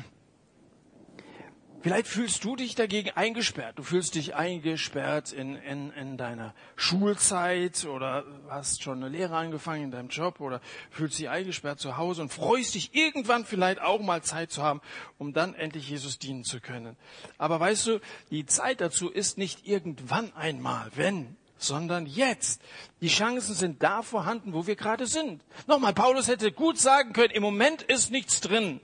Vielleicht 1.86 2.08
fühlst 2.08 2.44
du 2.44 2.56
dich 2.56 2.74
dagegen 2.74 3.12
eingesperrt. 3.12 3.78
Du 3.78 3.84
fühlst 3.84 4.16
dich 4.16 4.34
eingesperrt 4.34 5.32
in, 5.32 5.56
in, 5.56 5.92
in 5.92 6.18
deiner 6.18 6.56
Schulzeit 6.76 7.86
oder 7.86 8.24
hast 8.50 8.82
schon 8.82 9.04
eine 9.04 9.16
Lehre 9.16 9.38
angefangen 9.38 9.84
in 9.84 9.92
deinem 9.92 10.08
Job 10.08 10.40
oder 10.40 10.62
fühlst 10.90 11.20
dich 11.20 11.30
eingesperrt 11.30 11.80
zu 11.80 11.96
Hause 11.96 12.24
und 12.24 12.34
freust 12.34 12.74
dich 12.74 12.96
irgendwann 12.96 13.46
vielleicht 13.46 13.82
auch 13.82 14.02
mal 14.02 14.24
Zeit 14.24 14.52
zu 14.52 14.64
haben, 14.64 14.82
um 15.20 15.32
dann 15.32 15.54
endlich 15.54 15.88
Jesus 15.88 16.18
dienen 16.18 16.44
zu 16.44 16.60
können. 16.60 16.98
Aber 17.38 17.60
weißt 17.60 17.86
du, 17.86 18.00
die 18.32 18.48
Zeit 18.48 18.82
dazu 18.82 19.12
ist 19.12 19.38
nicht 19.38 19.68
irgendwann 19.68 20.34
einmal, 20.34 20.90
wenn, 20.96 21.38
sondern 21.60 22.08
jetzt. 22.08 22.64
Die 23.02 23.10
Chancen 23.10 23.54
sind 23.54 23.84
da 23.84 24.02
vorhanden, 24.02 24.54
wo 24.54 24.66
wir 24.66 24.76
gerade 24.76 25.06
sind. 25.06 25.44
Nochmal, 25.68 25.94
Paulus 25.94 26.30
hätte 26.30 26.52
gut 26.52 26.80
sagen 26.80 27.14
können, 27.14 27.30
im 27.30 27.44
Moment 27.44 27.84
ist 27.84 28.10
nichts 28.10 28.42
drin. 28.42 28.80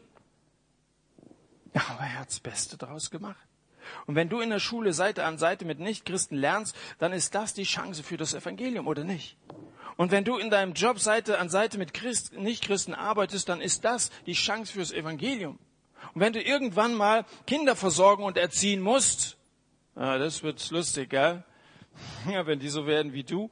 Ja, 1.73 1.81
aber 1.89 2.01
er 2.01 2.19
hat 2.19 2.29
das 2.29 2.39
Beste 2.39 2.77
draus 2.77 3.11
gemacht. 3.11 3.47
Und 4.05 4.15
wenn 4.15 4.29
du 4.29 4.39
in 4.39 4.49
der 4.49 4.59
Schule 4.59 4.93
Seite 4.93 5.25
an 5.25 5.37
Seite 5.37 5.65
mit 5.65 5.79
Nichtchristen 5.79 6.37
lernst, 6.37 6.75
dann 6.99 7.13
ist 7.13 7.35
das 7.35 7.53
die 7.53 7.63
Chance 7.63 8.03
für 8.03 8.17
das 8.17 8.33
Evangelium, 8.33 8.87
oder 8.87 9.03
nicht? 9.03 9.37
Und 9.97 10.11
wenn 10.11 10.23
du 10.23 10.37
in 10.37 10.49
deinem 10.49 10.73
Job 10.73 10.99
Seite 10.99 11.39
an 11.39 11.49
Seite 11.49 11.77
mit 11.77 11.93
Christ, 11.93 12.33
Nichtchristen 12.33 12.93
arbeitest, 12.93 13.49
dann 13.49 13.61
ist 13.61 13.85
das 13.85 14.09
die 14.25 14.33
Chance 14.33 14.73
fürs 14.73 14.91
Evangelium. 14.91 15.59
Und 16.13 16.21
wenn 16.21 16.33
du 16.33 16.41
irgendwann 16.41 16.95
mal 16.95 17.25
Kinder 17.45 17.75
versorgen 17.75 18.23
und 18.23 18.37
erziehen 18.37 18.81
musst, 18.81 19.37
ja, 19.95 20.17
das 20.17 20.43
wird 20.43 20.69
lustig, 20.71 21.09
gell? 21.09 21.43
Ja, 22.31 22.47
wenn 22.47 22.59
die 22.59 22.69
so 22.69 22.87
werden 22.87 23.13
wie 23.13 23.23
du, 23.23 23.51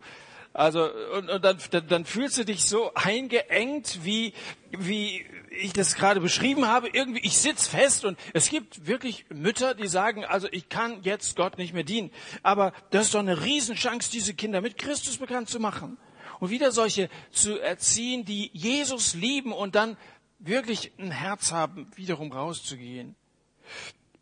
also 0.54 0.90
und, 1.14 1.30
und 1.30 1.46
dann, 1.46 1.58
dann, 1.72 1.88
dann 1.88 2.06
fühlst 2.06 2.38
du 2.38 2.44
dich 2.44 2.66
so 2.66 2.94
eingeengt, 2.96 4.00
wie 4.04 4.34
wie 4.72 5.26
ich 5.52 5.74
das 5.74 5.96
gerade 5.96 6.20
beschrieben 6.20 6.68
habe. 6.68 6.90
Irgendwie 6.90 7.22
ich 7.22 7.38
sitz 7.38 7.68
fest 7.68 8.06
und 8.06 8.18
es 8.34 8.50
gibt 8.50 8.88
wirklich 8.88 9.26
Mütter, 9.30 9.76
die 9.76 9.88
sagen, 9.88 10.26
also 10.26 10.48
ich 10.52 10.70
kann 10.70 11.04
jetzt 11.04 11.36
Gott 11.36 11.58
nicht 11.58 11.74
mehr 11.74 11.84
dienen. 11.84 12.12
Aber 12.44 12.74
das 12.92 13.08
ist 13.08 13.16
doch 13.16 13.20
eine 13.20 13.44
Riesenchance, 13.44 14.12
diese 14.12 14.34
Kinder 14.34 14.62
mit 14.62 14.78
Christus 14.78 15.18
bekannt 15.18 15.50
zu 15.50 15.60
machen 15.60 15.98
und 16.40 16.50
wieder 16.50 16.72
solche 16.72 17.10
zu 17.32 17.60
erziehen, 17.60 18.26
die 18.26 18.50
Jesus 18.54 19.14
lieben 19.14 19.52
und 19.52 19.76
dann 19.76 19.98
wirklich 20.40 20.94
ein 20.98 21.12
Herz 21.12 21.52
haben, 21.52 21.92
wiederum 21.96 22.32
rauszugehen. 22.32 23.16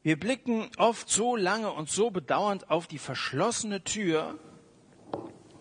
Wir 0.02 0.20
blicken 0.20 0.70
oft 0.78 1.10
so 1.10 1.36
lange 1.36 1.72
und 1.72 1.90
so 1.90 2.10
bedauernd 2.10 2.70
auf 2.70 2.88
die 2.88 2.98
verschlossene 2.98 3.84
Tür, 3.84 4.40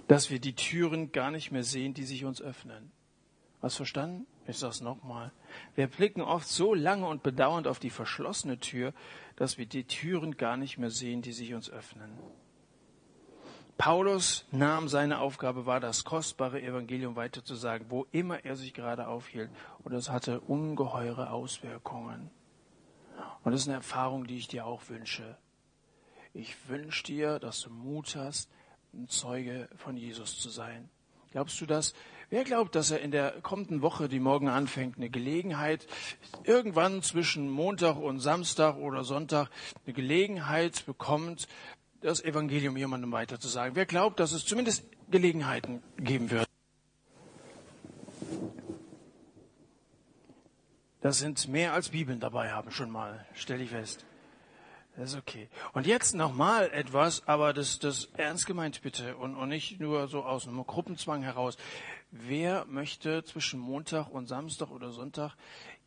dass 0.08 0.30
wir 0.30 0.38
die 0.38 0.54
Türen 0.54 1.12
gar 1.12 1.30
nicht 1.30 1.50
mehr 1.50 1.64
sehen, 1.64 1.94
die 1.94 2.04
sich 2.04 2.24
uns 2.24 2.40
öffnen. 2.40 2.92
Hast 3.62 3.76
verstanden? 3.76 4.26
Ich 4.46 4.58
sag's 4.58 4.80
nochmal. 4.80 5.32
Wir 5.74 5.88
blicken 5.88 6.20
oft 6.20 6.46
so 6.46 6.74
lange 6.74 7.06
und 7.08 7.22
bedauernd 7.22 7.66
auf 7.66 7.80
die 7.80 7.90
verschlossene 7.90 8.58
Tür, 8.60 8.92
dass 9.34 9.58
wir 9.58 9.66
die 9.66 9.84
Türen 9.84 10.36
gar 10.36 10.56
nicht 10.56 10.78
mehr 10.78 10.90
sehen, 10.90 11.22
die 11.22 11.32
sich 11.32 11.52
uns 11.52 11.68
öffnen. 11.68 12.10
Paulus 13.78 14.46
nahm 14.52 14.88
seine 14.88 15.18
Aufgabe 15.18 15.66
wahr, 15.66 15.80
das 15.80 16.04
kostbare 16.04 16.62
Evangelium 16.62 17.16
weiterzusagen, 17.16 17.90
wo 17.90 18.06
immer 18.10 18.44
er 18.44 18.56
sich 18.56 18.72
gerade 18.72 19.06
aufhielt. 19.08 19.50
Und 19.82 19.92
das 19.92 20.08
hatte 20.08 20.40
ungeheure 20.40 21.30
Auswirkungen. 21.30 22.30
Und 23.44 23.52
das 23.52 23.62
ist 23.62 23.68
eine 23.68 23.76
Erfahrung, 23.76 24.26
die 24.26 24.36
ich 24.36 24.48
dir 24.48 24.66
auch 24.66 24.88
wünsche. 24.88 25.36
Ich 26.32 26.68
wünsche 26.68 27.04
dir, 27.04 27.38
dass 27.38 27.60
du 27.62 27.70
Mut 27.70 28.16
hast, 28.16 28.50
ein 28.96 29.08
Zeuge 29.08 29.68
von 29.76 29.96
Jesus 29.96 30.38
zu 30.38 30.48
sein. 30.48 30.88
Glaubst 31.32 31.60
du 31.60 31.66
das? 31.66 31.92
Wer 32.30 32.44
glaubt, 32.44 32.74
dass 32.74 32.90
er 32.90 33.00
in 33.00 33.10
der 33.10 33.40
kommenden 33.42 33.82
Woche, 33.82 34.08
die 34.08 34.18
morgen 34.18 34.48
anfängt, 34.48 34.96
eine 34.96 35.10
Gelegenheit, 35.10 35.86
irgendwann 36.44 37.02
zwischen 37.02 37.48
Montag 37.48 37.96
und 37.96 38.20
Samstag 38.20 38.76
oder 38.76 39.04
Sonntag, 39.04 39.48
eine 39.84 39.92
Gelegenheit 39.92 40.86
bekommt, 40.86 41.46
das 42.00 42.24
Evangelium 42.24 42.76
jemandem 42.76 43.12
weiterzusagen? 43.12 43.76
Wer 43.76 43.86
glaubt, 43.86 44.18
dass 44.18 44.32
es 44.32 44.44
zumindest 44.44 44.84
Gelegenheiten 45.10 45.82
geben 45.98 46.30
wird? 46.30 46.48
Das 51.00 51.18
sind 51.18 51.46
mehr 51.46 51.74
als 51.74 51.90
Bibeln 51.90 52.18
dabei 52.18 52.50
haben 52.50 52.72
schon 52.72 52.90
mal, 52.90 53.24
stelle 53.34 53.62
ich 53.62 53.70
fest. 53.70 54.04
Das 54.96 55.10
ist 55.10 55.18
okay. 55.18 55.48
Und 55.74 55.86
jetzt 55.86 56.14
nochmal 56.14 56.70
etwas, 56.72 57.26
aber 57.28 57.52
das, 57.52 57.78
das 57.78 58.06
ernst 58.16 58.46
gemeint 58.46 58.80
bitte 58.80 59.16
und, 59.16 59.36
und 59.36 59.50
nicht 59.50 59.78
nur 59.78 60.08
so 60.08 60.24
aus 60.24 60.48
einem 60.48 60.64
Gruppenzwang 60.66 61.22
heraus. 61.22 61.58
Wer 62.10 62.64
möchte 62.64 63.22
zwischen 63.24 63.60
Montag 63.60 64.08
und 64.08 64.26
Samstag 64.26 64.70
oder 64.70 64.92
Sonntag 64.92 65.34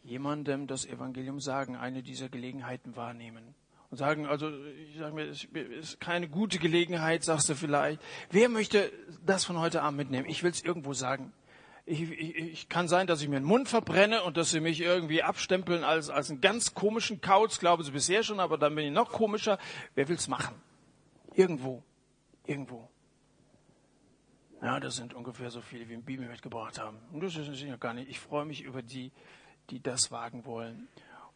jemandem 0.04 0.68
das 0.68 0.86
Evangelium 0.86 1.40
sagen, 1.40 1.76
eine 1.76 2.04
dieser 2.04 2.30
Gelegenheiten 2.30 2.96
wahrnehmen? 2.96 3.56
Und 3.90 3.98
sagen, 3.98 4.28
also 4.28 4.52
ich 4.92 5.00
sage 5.00 5.16
mir, 5.16 5.26
es 5.26 5.48
ist 5.54 6.00
keine 6.00 6.30
gute 6.30 6.60
Gelegenheit, 6.60 7.24
sagst 7.24 7.50
du 7.50 7.56
vielleicht. 7.56 8.00
Wer 8.30 8.48
möchte 8.48 8.92
das 9.26 9.44
von 9.44 9.58
heute 9.58 9.82
Abend 9.82 9.98
mitnehmen? 9.98 10.30
Ich 10.30 10.44
will 10.44 10.52
es 10.52 10.64
irgendwo 10.64 10.94
sagen 10.94 11.34
ich, 11.90 12.12
ich, 12.12 12.36
ich 12.36 12.70
kann 12.70 12.88
sein, 12.88 13.08
dass 13.08 13.22
ich 13.22 13.28
mir 13.28 13.40
den 13.40 13.46
Mund 13.46 13.68
verbrenne 13.68 14.24
und 14.24 14.38
dass 14.38 14.52
sie 14.52 14.60
mich 14.60 14.80
irgendwie 14.80 15.24
abstempeln 15.24 15.84
als, 15.84 16.10
als 16.10 16.30
einen 16.30 16.40
ganz 16.40 16.76
komischen 16.76 17.20
Kauz, 17.20 17.60
glauben 17.60 17.84
sie 17.84 17.92
bisher 17.92 18.24
schon, 18.24 18.40
aber 18.40 18.58
dann 18.58 18.76
bin 18.76 18.86
ich 18.86 18.92
noch 18.92 19.12
komischer. 19.12 19.58
Wer 19.96 20.08
will's 20.08 20.28
machen? 20.28 20.56
Irgendwo. 21.34 21.84
Irgendwo. 22.46 22.90
Ja, 24.62 24.80
das 24.80 24.98
sind 24.98 25.14
ungefähr 25.14 25.50
so 25.50 25.62
viele, 25.62 25.88
wie 25.90 25.94
im 25.94 26.04
Bibel 26.04 26.28
mitgebracht 26.28 26.80
haben. 26.80 26.98
Und 27.12 27.24
das 27.24 27.36
ist 27.36 27.62
ja 27.62 27.78
gar 27.78 27.94
nicht. 27.94 28.10
Ich 28.10 28.20
freue 28.20 28.46
mich 28.46 28.62
über 28.62 28.82
die, 28.82 29.12
die 29.70 29.82
das 29.82 30.12
wagen 30.12 30.46
wollen. 30.46 30.88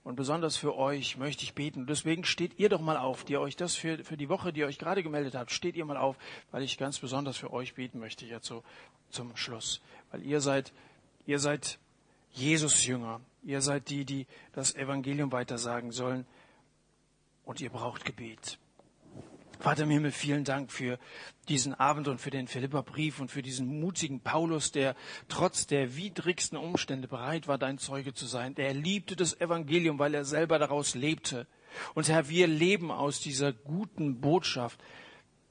Und 0.04 0.16
besonders 0.16 0.58
für 0.58 0.76
euch 0.76 1.18
möchte 1.18 1.44
ich 1.44 1.56
beten. 1.56 1.86
Deswegen 1.88 2.26
steht 2.26 2.60
ihr 2.60 2.68
doch 2.68 2.82
mal 2.82 2.98
auf, 2.98 3.24
die 3.24 3.38
euch 3.38 3.56
das 3.56 3.76
für, 3.76 4.04
für 4.04 4.18
die 4.18 4.28
Woche, 4.28 4.52
die 4.52 4.60
ihr 4.60 4.68
euch 4.68 4.78
gerade 4.78 5.02
gemeldet 5.02 5.36
habt, 5.36 5.52
steht 5.52 5.78
ihr 5.78 5.86
mal 5.86 5.98
auf, 5.98 6.18
weil 6.52 6.62
ich 6.62 6.78
ganz 6.78 7.00
besonders 7.00 7.38
für 7.38 7.54
euch 7.54 7.76
beten 7.76 8.00
möchte 8.00 8.26
jetzt 8.26 8.48
so 8.48 8.64
zum 9.10 9.36
Schluss. 9.38 9.82
Weil 10.12 10.22
ihr 10.24 10.42
seid, 10.42 10.74
ihr 11.26 11.40
seid 11.40 11.80
Jesus 12.32 12.86
Jünger. 12.86 13.22
Ihr 13.44 13.62
seid 13.62 13.90
die, 13.90 14.04
die 14.04 14.28
das 14.52 14.76
Evangelium 14.76 15.32
weitersagen 15.32 15.92
sollen. 15.92 16.26
Und 17.46 17.62
ihr 17.62 17.70
braucht 17.70 18.04
Gebet. 18.04 18.58
Vater 19.60 19.84
im 19.84 19.90
Himmel, 19.90 20.12
vielen 20.12 20.44
Dank 20.44 20.72
für 20.72 21.00
diesen 21.48 21.74
Abend 21.74 22.08
und 22.08 22.20
für 22.20 22.32
den 22.32 22.48
Philipperbrief 22.48 23.20
und 23.20 23.32
für 23.32 23.42
diesen 23.42 23.80
mutigen 23.80 24.20
Paulus, 24.20 24.72
der 24.72 24.96
trotz 25.30 25.68
der 25.68 25.96
widrigsten 25.96 26.58
Umstände 26.58 27.08
bereit 27.08 27.48
war, 27.48 27.58
dein 27.58 27.78
Zeuge 27.78 28.14
zu 28.14 28.26
sein. 28.26 28.56
Der 28.56 28.74
liebte 28.74 29.16
das 29.16 29.40
Evangelium, 29.40 30.00
weil 30.00 30.14
er 30.14 30.26
selber 30.26 30.60
daraus 30.60 30.96
lebte. 30.96 31.48
Und 31.94 32.10
Herr, 32.10 32.30
wir 32.30 32.48
leben 32.48 32.92
aus 32.92 33.20
dieser 33.20 33.54
guten 33.54 34.20
Botschaft, 34.20 34.80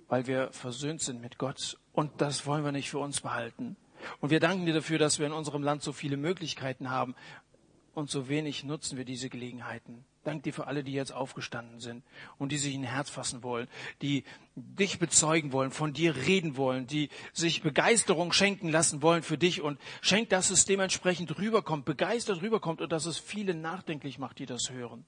weil 0.08 0.26
wir 0.26 0.52
versöhnt 0.52 1.00
sind 1.00 1.20
mit 1.20 1.38
Gott. 1.38 1.78
Und 1.92 2.20
das 2.20 2.46
wollen 2.46 2.64
wir 2.64 2.72
nicht 2.72 2.90
für 2.90 2.98
uns 2.98 3.20
behalten. 3.20 3.76
Und 4.20 4.30
wir 4.30 4.40
danken 4.40 4.66
dir 4.66 4.74
dafür, 4.74 4.98
dass 4.98 5.18
wir 5.18 5.26
in 5.26 5.32
unserem 5.32 5.62
Land 5.62 5.82
so 5.82 5.92
viele 5.92 6.16
Möglichkeiten 6.16 6.90
haben 6.90 7.14
und 7.94 8.10
so 8.10 8.28
wenig 8.28 8.64
nutzen 8.64 8.98
wir 8.98 9.04
diese 9.04 9.28
Gelegenheiten. 9.28 10.04
Dank 10.24 10.44
dir 10.44 10.52
für 10.52 10.68
alle, 10.68 10.84
die 10.84 10.92
jetzt 10.92 11.12
aufgestanden 11.12 11.80
sind 11.80 12.04
und 12.38 12.52
die 12.52 12.58
sich 12.58 12.74
ein 12.76 12.84
Herz 12.84 13.10
fassen 13.10 13.42
wollen, 13.42 13.66
die 14.02 14.22
dich 14.54 15.00
bezeugen 15.00 15.52
wollen, 15.52 15.72
von 15.72 15.92
dir 15.92 16.14
reden 16.14 16.56
wollen, 16.56 16.86
die 16.86 17.08
sich 17.32 17.62
Begeisterung 17.62 18.32
schenken 18.32 18.68
lassen 18.68 19.02
wollen 19.02 19.24
für 19.24 19.36
dich 19.36 19.62
und 19.62 19.80
schenkt, 20.00 20.30
dass 20.30 20.50
es 20.50 20.64
dementsprechend 20.64 21.38
rüberkommt, 21.38 21.84
begeistert 21.84 22.40
rüberkommt 22.40 22.80
und 22.80 22.92
dass 22.92 23.06
es 23.06 23.18
viele 23.18 23.54
nachdenklich 23.54 24.18
macht, 24.18 24.38
die 24.38 24.46
das 24.46 24.70
hören. 24.70 25.04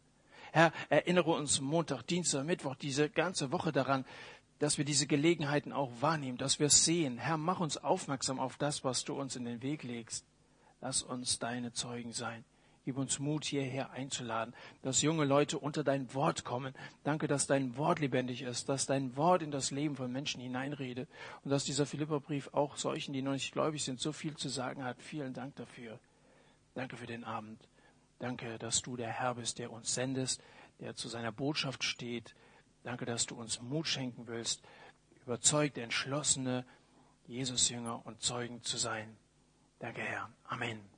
Herr, 0.53 0.73
erinnere 0.89 1.31
uns 1.33 1.61
Montag, 1.61 2.03
Dienstag, 2.07 2.45
Mittwoch, 2.45 2.75
diese 2.75 3.09
ganze 3.09 3.53
Woche 3.53 3.71
daran, 3.71 4.05
dass 4.59 4.79
wir 4.79 4.85
diese 4.85 5.07
Gelegenheiten 5.07 5.73
auch 5.73 5.91
wahrnehmen, 6.01 6.39
dass 6.39 6.59
wir 6.59 6.69
es 6.69 6.85
sehen. 6.85 7.19
Herr, 7.19 7.37
mach 7.37 7.61
uns 7.61 7.77
aufmerksam 7.77 8.41
auf 8.41 8.57
das, 8.57 8.83
was 8.83 9.05
du 9.05 9.15
uns 9.15 9.37
in 9.37 9.45
den 9.45 9.63
Weg 9.63 9.83
legst. 9.83 10.25
Lass 10.81 11.03
uns 11.03 11.39
deine 11.39 11.73
Zeugen 11.73 12.13
sein. 12.13 12.45
Gib 12.85 12.99
uns 12.99 13.19
Mut, 13.19 13.45
hierher 13.45 13.93
einzuladen, 13.93 14.55
dass 14.83 15.01
junge 15.01 15.25
Leute 15.25 15.59
unter 15.59 15.83
dein 15.83 16.13
Wort 16.13 16.45
kommen. 16.45 16.75
Danke, 17.03 17.27
dass 17.27 17.47
dein 17.47 17.79
Wort 17.79 17.99
lebendig 17.99 18.43
ist, 18.43 18.69
dass 18.69 18.85
dein 18.85 19.17
Wort 19.17 19.43
in 19.43 19.51
das 19.51 19.71
Leben 19.71 19.97
von 19.97 20.13
Menschen 20.13 20.43
hineinredet 20.43 21.09
und 21.43 21.51
dass 21.51 21.65
dieser 21.65 21.87
Philipperbrief 21.87 22.51
auch 22.53 22.77
solchen, 22.77 23.15
die 23.15 23.23
noch 23.23 23.33
nicht 23.33 23.53
gläubig 23.53 23.83
sind, 23.83 24.01
so 24.01 24.13
viel 24.13 24.37
zu 24.37 24.51
sagen 24.51 24.85
hat. 24.85 25.01
Vielen 25.01 25.33
Dank 25.33 25.57
dafür. 25.57 25.99
Danke 26.75 26.97
für 26.97 27.07
den 27.07 27.25
Abend. 27.25 27.67
Danke, 28.19 28.59
dass 28.59 28.83
du 28.83 28.97
der 28.97 29.11
Herr 29.11 29.37
bist, 29.37 29.59
der 29.59 29.73
uns 29.73 29.95
sendest, 29.95 30.43
der 30.81 30.95
zu 30.95 31.09
seiner 31.09 31.33
Botschaft 31.33 31.85
steht. 31.85 32.35
Danke, 32.83 33.07
dass 33.07 33.27
du 33.27 33.35
uns 33.35 33.63
Mut 33.63 33.87
schenken 33.89 34.27
willst, 34.27 34.63
überzeugt, 35.25 35.79
entschlossene 35.79 36.67
Jesus-Jünger 37.27 38.05
und 38.05 38.21
Zeugen 38.21 38.63
zu 38.63 38.77
sein. 38.77 39.17
Danke, 39.79 40.03
Herr. 40.03 40.31
Amen. 40.45 40.94